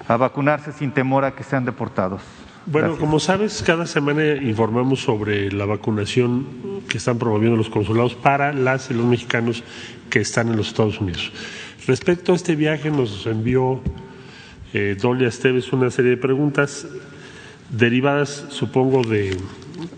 [0.07, 2.21] a vacunarse sin temor a que sean deportados.
[2.67, 6.45] Bueno, como sabes, cada semana informamos sobre la vacunación
[6.87, 9.63] que están promoviendo los consulados para las y los mexicanos
[10.11, 11.31] que están en los Estados Unidos.
[11.87, 13.81] Respecto a este viaje, nos envió
[14.73, 16.87] eh, Dolia Esteves una serie de preguntas
[17.69, 19.37] derivadas, supongo, de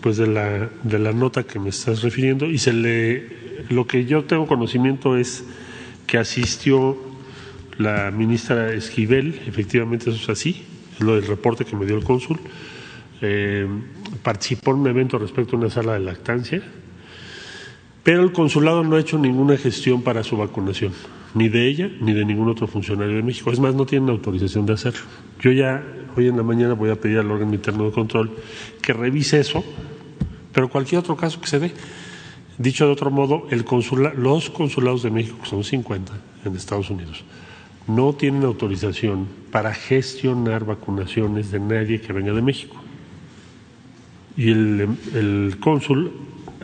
[0.00, 3.38] pues de la, de la nota que me estás refiriendo y se le
[3.70, 5.44] lo que yo tengo conocimiento es
[6.06, 6.96] que asistió
[7.76, 10.64] la ministra Esquivel, efectivamente eso es así,
[11.00, 12.38] lo del reporte que me dio el cónsul,
[13.20, 13.66] eh,
[14.22, 16.62] participó en un evento respecto a una sala de lactancia,
[18.08, 20.94] pero el consulado no ha hecho ninguna gestión para su vacunación,
[21.34, 23.50] ni de ella ni de ningún otro funcionario de México.
[23.50, 25.02] Es más, no tienen autorización de hacerlo.
[25.42, 25.84] Yo ya
[26.16, 28.30] hoy en la mañana voy a pedir al órgano interno de control
[28.80, 29.62] que revise eso,
[30.54, 31.70] pero cualquier otro caso que se dé.
[32.56, 33.66] Dicho de otro modo, el
[34.16, 36.10] los consulados de México, que son 50
[36.46, 37.24] en Estados Unidos,
[37.88, 42.74] no tienen autorización para gestionar vacunaciones de nadie que venga de México.
[44.34, 46.10] Y el, cónsul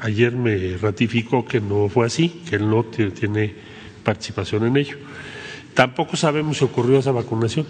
[0.00, 3.54] ayer me ratificó que no fue así, que él no tiene
[4.02, 4.96] participación en ello.
[5.74, 7.66] Tampoco sabemos si ocurrió esa vacunación.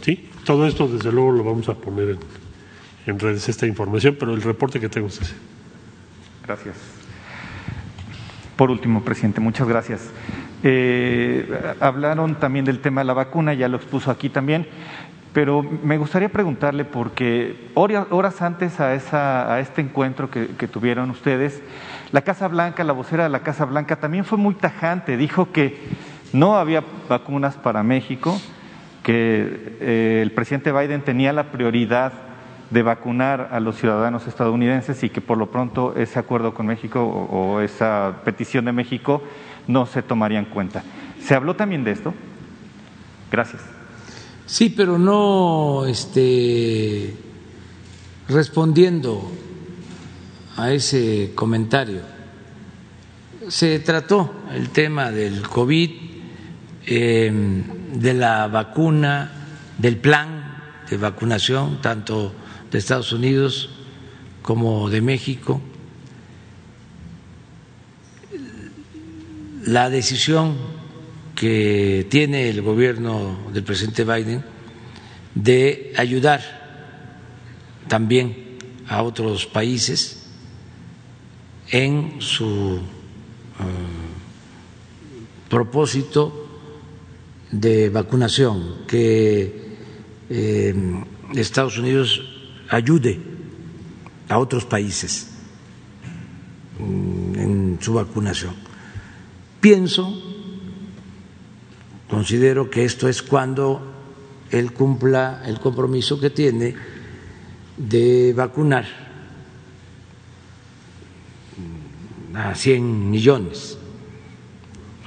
[0.00, 0.30] ¿Sí?
[0.44, 2.16] Todo esto, desde luego, lo vamos a poner
[3.06, 5.34] en, redes, esta información, pero el reporte que tengo es ese.
[6.46, 6.76] Gracias.
[8.56, 10.10] Por último, presidente, muchas gracias.
[10.62, 11.46] Eh,
[11.80, 14.66] hablaron también del tema de la vacuna, ya lo expuso aquí también,
[15.36, 21.62] pero me gustaría preguntarle porque horas antes a, esa, a este encuentro que, tuvieron ustedes,
[22.10, 25.78] la Casa Blanca, la vocera de la Casa Blanca también fue muy tajante, dijo que
[26.32, 28.40] no había vacunas para México,
[29.02, 32.14] que eh, el presidente Biden tenía la prioridad
[32.70, 37.04] de vacunar a los ciudadanos estadounidenses y que por lo pronto ese acuerdo con México
[37.04, 39.22] o, esa petición de México
[39.68, 40.82] no se tomaría en cuenta.
[41.20, 42.14] ¿Se habló también de esto?
[43.30, 43.75] Gracias.
[44.46, 47.12] Sí, pero no este,
[48.28, 49.32] respondiendo
[50.56, 52.02] a ese comentario.
[53.48, 55.90] Se trató el tema del COVID,
[56.86, 57.64] em,
[57.98, 59.32] de la vacuna,
[59.78, 62.32] del plan de vacunación, tanto
[62.70, 63.70] de Estados Unidos
[64.42, 65.60] como de México.
[69.64, 70.75] La decisión
[71.36, 74.42] que tiene el gobierno del presidente Biden
[75.34, 76.40] de ayudar
[77.88, 78.56] también
[78.88, 80.26] a otros países
[81.70, 83.62] en su eh,
[85.48, 86.48] propósito
[87.50, 89.76] de vacunación, que
[90.30, 90.74] eh,
[91.34, 92.22] Estados Unidos
[92.70, 93.20] ayude
[94.28, 95.28] a otros países
[96.78, 98.54] mm, en su vacunación.
[99.60, 100.25] Pienso,
[102.08, 103.80] considero que esto es cuando
[104.50, 106.74] él cumpla el compromiso que tiene
[107.76, 108.86] de vacunar
[112.34, 113.78] a 100 millones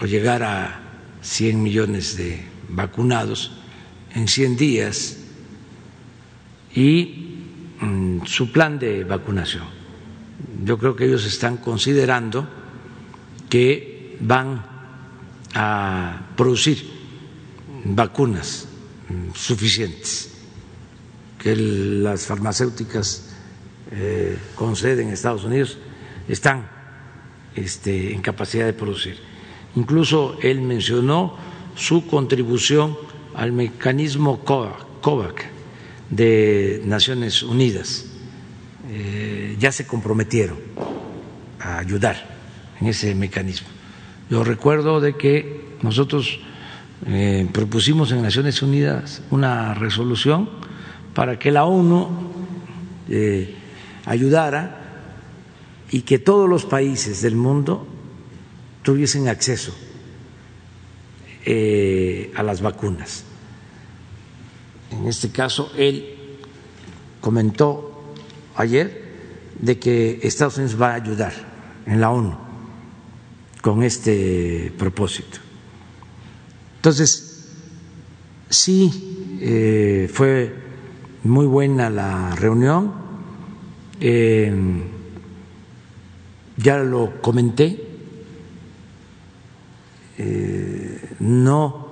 [0.01, 0.81] o llegar a
[1.21, 3.51] 100 millones de vacunados
[4.13, 5.17] en 100 días
[6.75, 7.29] y
[7.81, 9.63] Mm, su plan de vacunación.
[10.65, 12.47] Yo creo que ellos están considerando
[13.49, 14.61] que van
[15.55, 16.87] a producir
[17.83, 18.65] vacunas
[19.09, 20.29] mm, suficientes
[21.37, 23.35] que las farmacéuticas
[23.91, 25.77] eh, conceden en Estados Unidos
[26.29, 26.65] están
[27.55, 29.17] este, en capacidad de producir.
[29.75, 31.35] Incluso él mencionó
[31.75, 32.97] su contribución
[33.35, 34.39] al mecanismo
[35.01, 35.43] COVAX
[36.09, 38.05] de Naciones Unidas
[38.89, 40.57] eh, ya se comprometieron
[41.59, 42.15] a ayudar
[42.79, 43.67] en ese mecanismo.
[44.29, 46.39] Yo recuerdo de que nosotros
[47.05, 50.49] eh, propusimos en Naciones Unidas una resolución
[51.13, 52.07] para que la ONU
[53.09, 53.55] eh,
[54.05, 54.75] ayudara
[55.91, 57.87] y que todos los países del mundo
[58.83, 59.73] tuviesen acceso
[62.35, 63.23] a las vacunas
[64.91, 66.15] en este caso, él
[67.21, 68.13] comentó
[68.55, 69.09] ayer
[69.59, 71.33] de que Estados Unidos va a ayudar
[71.85, 72.35] en la ONU
[73.61, 75.39] con este propósito.
[76.79, 77.49] Entonces,
[78.49, 80.55] sí, eh, fue
[81.25, 82.93] muy buena la reunión,
[83.99, 84.49] eh,
[86.55, 87.85] ya lo comenté,
[90.17, 91.89] eh, no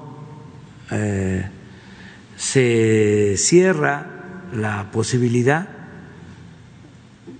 [2.38, 5.68] se cierra la posibilidad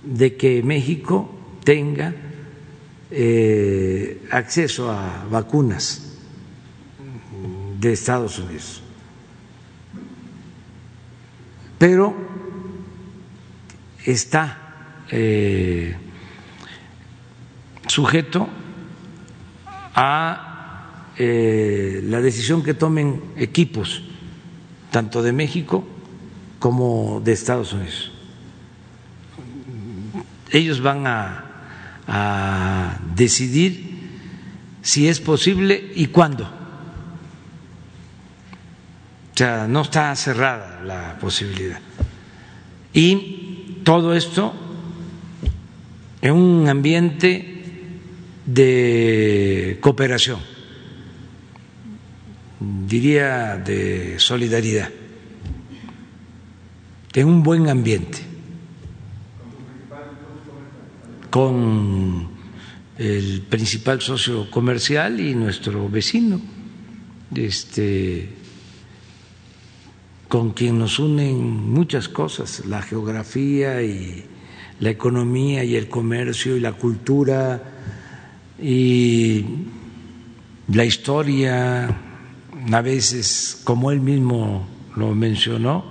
[0.04, 1.34] de que México
[1.64, 2.14] tenga
[3.10, 6.07] eh, acceso a vacunas
[7.78, 8.82] de Estados Unidos.
[11.78, 12.14] Pero
[14.04, 15.96] está eh,
[17.86, 18.48] sujeto
[19.94, 24.02] a eh, la decisión que tomen equipos
[24.90, 25.84] tanto de México
[26.58, 28.12] como de Estados Unidos.
[30.50, 31.44] Ellos van a,
[33.14, 34.08] decidir
[34.80, 36.48] si es posible y cuándo.
[39.38, 41.78] Sea, no está cerrada la posibilidad.
[42.92, 44.52] Y todo esto
[46.20, 47.62] en un ambiente
[48.44, 50.40] de cooperación
[52.58, 54.90] diría, de solidaridad,
[57.14, 58.18] en un buen ambiente,
[61.30, 62.28] con
[62.98, 66.40] el principal socio comercial y nuestro vecino,
[67.36, 68.37] este,
[70.28, 74.24] con quien nos unen muchas cosas, la geografía y
[74.80, 77.62] la economía y el comercio y la cultura
[78.60, 79.44] y
[80.68, 81.88] la historia
[82.70, 85.84] a veces, como él mismo lo mencionó,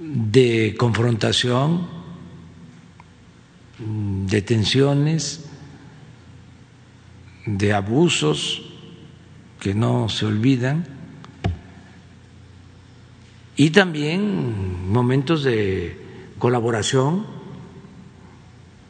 [0.00, 1.86] de confrontación,
[4.26, 5.44] de tensiones,
[7.46, 8.62] de abusos
[9.60, 10.91] que no se olvidan,
[13.56, 15.96] y también momentos de
[16.38, 17.26] colaboración,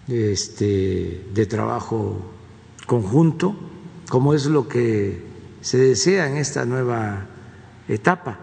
[0.08, 2.30] este, de trabajo
[2.86, 3.54] conjunto,
[4.08, 5.22] como es lo que
[5.60, 7.26] se desea en esta nueva
[7.88, 8.38] etapa,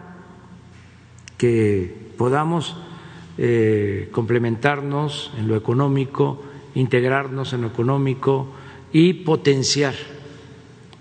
[1.37, 2.75] que podamos
[3.37, 6.43] eh, complementarnos en lo económico,
[6.75, 8.47] integrarnos en lo económico
[8.91, 9.95] y potenciar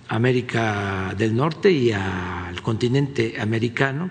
[0.08, 4.10] América del Norte y al continente americano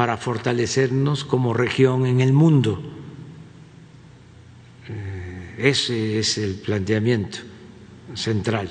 [0.00, 2.80] para fortalecernos como región en el mundo.
[4.88, 7.40] Eh, ese es el planteamiento
[8.14, 8.70] central.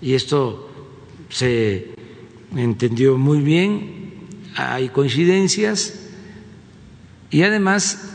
[0.00, 0.70] Y esto
[1.28, 1.88] se
[2.54, 6.12] entendió muy bien, hay coincidencias
[7.32, 8.12] y además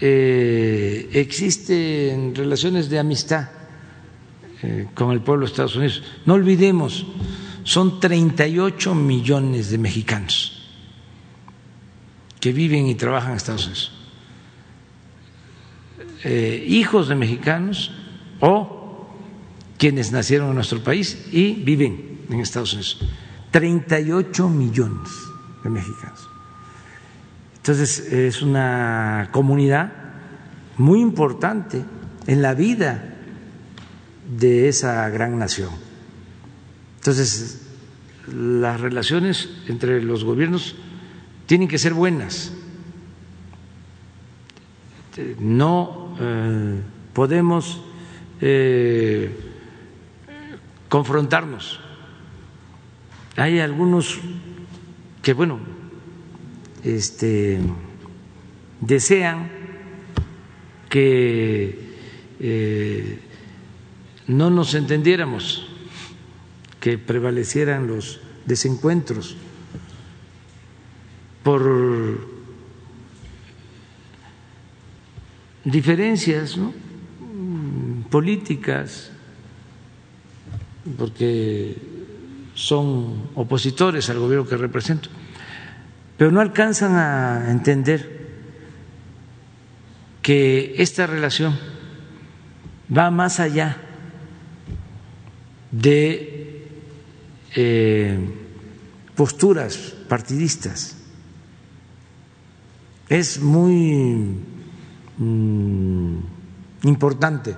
[0.00, 3.50] eh, existen relaciones de amistad
[4.62, 6.02] eh, con el pueblo de Estados Unidos.
[6.24, 7.04] No olvidemos,
[7.64, 10.56] son 38 millones de mexicanos
[12.40, 13.92] que viven y trabajan en Estados Unidos,
[16.24, 17.92] eh, hijos de mexicanos
[18.40, 19.08] o
[19.78, 22.98] quienes nacieron en nuestro país y viven en Estados Unidos.
[23.50, 25.10] 38 millones
[25.64, 26.28] de mexicanos.
[27.56, 29.92] Entonces es una comunidad
[30.76, 31.84] muy importante
[32.26, 33.16] en la vida
[34.38, 35.70] de esa gran nación.
[36.98, 37.66] Entonces
[38.32, 40.76] las relaciones entre los gobiernos
[41.50, 42.52] tienen que ser buenas.
[45.40, 46.80] No eh,
[47.12, 47.82] podemos
[48.40, 49.36] eh,
[50.88, 51.80] confrontarnos.
[53.34, 54.20] Hay algunos
[55.22, 55.58] que, bueno,
[56.84, 57.58] este,
[58.80, 59.50] desean
[60.88, 61.96] que
[62.38, 63.18] eh,
[64.28, 65.66] no nos entendiéramos,
[66.78, 69.36] que prevalecieran los desencuentros
[71.42, 72.20] por
[75.64, 76.58] diferencias
[78.10, 79.10] políticas,
[80.98, 81.76] porque
[82.54, 85.08] son opositores al gobierno que represento,
[86.16, 88.20] pero no alcanzan a entender
[90.22, 91.56] que esta relación
[92.94, 93.78] va más allá
[95.70, 96.66] de
[97.54, 98.18] eh,
[99.14, 100.99] posturas partidistas
[103.10, 104.36] es muy
[105.18, 106.16] mm,
[106.84, 107.56] importante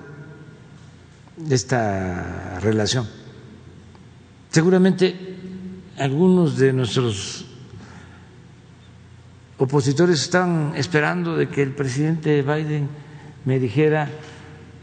[1.51, 3.07] esta relación.
[4.51, 5.15] Seguramente
[5.99, 7.45] algunos de nuestros
[9.59, 12.89] opositores están esperando de que el presidente Biden
[13.45, 14.09] me dijera,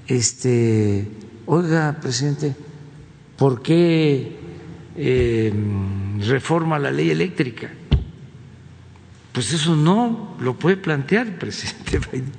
[0.07, 1.07] este,
[1.47, 2.55] oiga, presidente,
[3.37, 4.37] ¿por qué
[4.95, 5.51] eh,
[6.27, 7.71] reforma la ley eléctrica?
[9.33, 12.31] Pues eso no lo puede plantear el presidente Biden,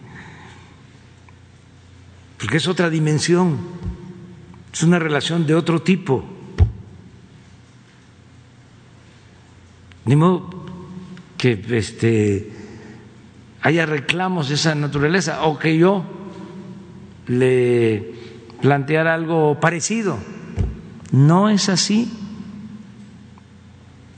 [2.39, 3.59] porque es otra dimensión,
[4.73, 6.25] es una relación de otro tipo.
[10.07, 10.51] Ni modo
[11.37, 12.51] que este,
[13.63, 16.05] haya reclamos de esa naturaleza o que yo
[17.27, 18.15] le
[18.61, 20.19] planteara algo parecido.
[21.13, 22.11] No es así.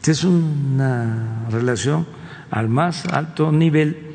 [0.06, 2.06] Es una relación
[2.52, 4.12] al más alto nivel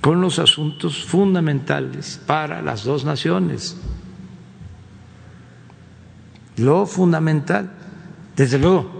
[0.00, 3.76] con los asuntos fundamentales para las dos naciones.
[6.56, 7.72] Lo fundamental,
[8.36, 8.90] desde luego,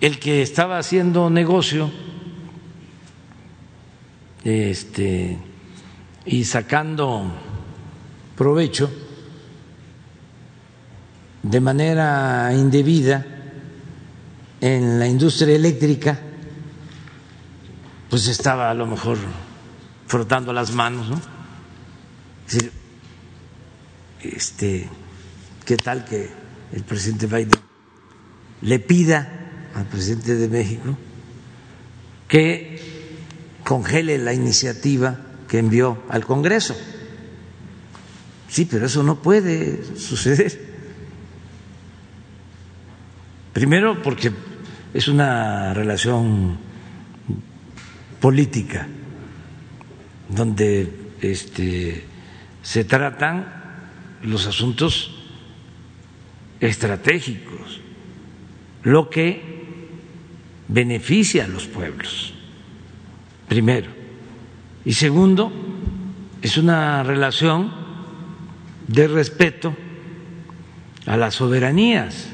[0.00, 1.92] el que estaba haciendo negocio
[4.42, 5.38] este,
[6.26, 7.32] y sacando
[8.36, 8.90] provecho
[11.44, 13.24] de manera indebida
[14.60, 16.31] en la industria eléctrica,
[18.12, 19.16] pues estaba a lo mejor
[20.06, 21.16] frotando las manos, ¿no?
[22.46, 22.72] Es decir,
[24.20, 24.86] este,
[25.64, 26.28] ¿qué tal que
[26.74, 27.58] el presidente Biden
[28.60, 30.94] le pida al presidente de México
[32.28, 32.78] que
[33.64, 35.18] congele la iniciativa
[35.48, 36.76] que envió al Congreso?
[38.46, 40.60] Sí, pero eso no puede suceder.
[43.54, 44.30] Primero porque
[44.92, 46.71] es una relación
[48.22, 48.86] política,
[50.28, 50.88] donde
[51.20, 52.04] este,
[52.62, 53.46] se tratan
[54.22, 55.10] los asuntos
[56.60, 57.80] estratégicos,
[58.84, 59.42] lo que
[60.68, 62.32] beneficia a los pueblos,
[63.48, 63.90] primero.
[64.84, 65.52] Y segundo,
[66.40, 67.72] es una relación
[68.86, 69.74] de respeto
[71.06, 72.28] a las soberanías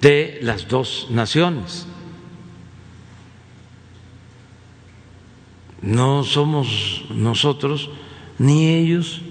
[0.00, 1.88] de las dos naciones.
[5.82, 7.90] No somos nosotros
[8.38, 9.22] ni ellos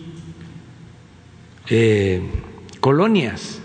[1.70, 2.22] eh,
[2.80, 3.60] colonias,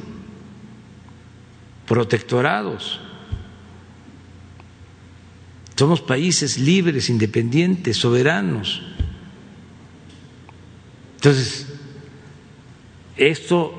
[1.86, 3.00] protectorados.
[5.76, 8.82] Somos países libres, independientes, soberanos.
[11.16, 11.66] Entonces,
[13.16, 13.74] esto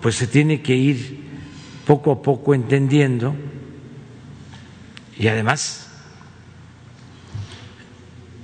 [0.00, 1.24] pues se tiene que ir
[1.86, 3.34] poco a poco entendiendo
[5.18, 5.83] y además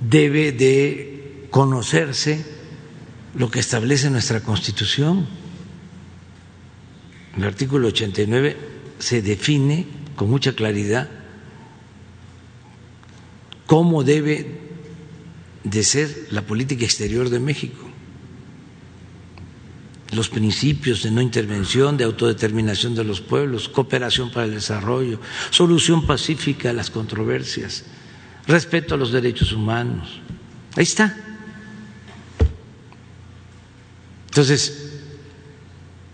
[0.01, 2.45] debe de conocerse
[3.35, 5.25] lo que establece nuestra Constitución.
[7.37, 8.57] El artículo 89
[8.99, 11.09] se define con mucha claridad
[13.65, 14.59] cómo debe
[15.63, 17.91] de ser la política exterior de México
[20.11, 25.19] los principios de no intervención, de autodeterminación de los pueblos, cooperación para el desarrollo,
[25.51, 27.85] solución pacífica a las controversias,
[28.47, 30.19] respeto a los derechos humanos.
[30.75, 31.15] Ahí está.
[34.27, 35.01] Entonces,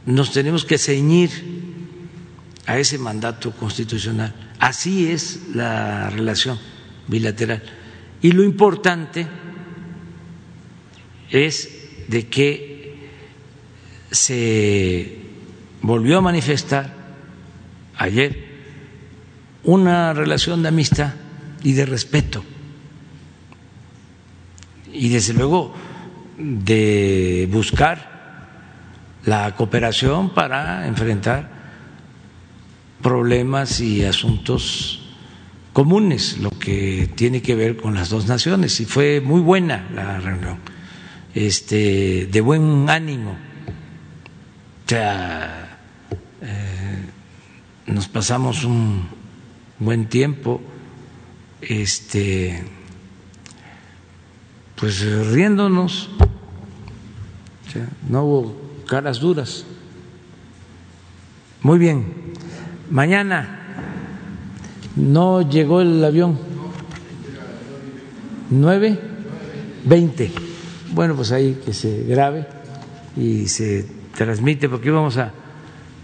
[0.06, 1.30] nos tenemos que ceñir
[2.66, 4.34] a ese mandato constitucional.
[4.60, 6.60] Así es la relación
[7.08, 7.62] bilateral.
[8.22, 9.28] Y lo importante
[11.30, 11.70] es
[12.08, 13.10] de que
[14.12, 15.20] se
[15.82, 16.94] volvió a manifestar
[17.98, 18.48] ayer
[19.64, 21.14] una relación de amistad
[21.68, 22.46] y de respeto.
[24.94, 25.74] Y desde luego
[26.38, 31.50] de buscar la cooperación para enfrentar
[33.02, 35.10] problemas y asuntos
[35.74, 38.80] comunes, lo que tiene que ver con las dos naciones.
[38.80, 40.60] Y fue muy buena la reunión,
[41.36, 43.36] este, de buen ánimo.
[44.86, 45.80] Sea,
[46.42, 47.06] eh,
[47.88, 49.10] nos pasamos un
[49.80, 50.62] buen tiempo,
[51.62, 52.64] este,
[54.76, 55.02] pues
[55.32, 56.10] riéndonos,
[58.10, 58.56] no hubo
[58.88, 59.66] caras duras.
[61.62, 62.34] Muy bien,
[62.90, 63.60] mañana
[64.96, 66.40] no llegó el avión.
[68.50, 69.00] ¿Nueve?
[69.84, 70.32] Veinte.
[70.94, 72.48] Bueno, pues ahí que se grabe
[73.16, 73.86] y se
[74.16, 75.34] transmite, porque íbamos a,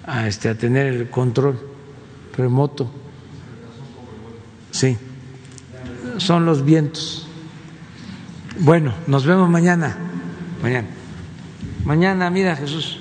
[0.05, 1.59] a, este, a tener el control
[2.35, 2.91] remoto.
[4.71, 4.97] Sí,
[6.17, 7.27] son los vientos.
[8.59, 9.97] Bueno, nos vemos mañana.
[10.61, 10.87] Mañana.
[11.85, 12.99] Mañana, mira Jesús.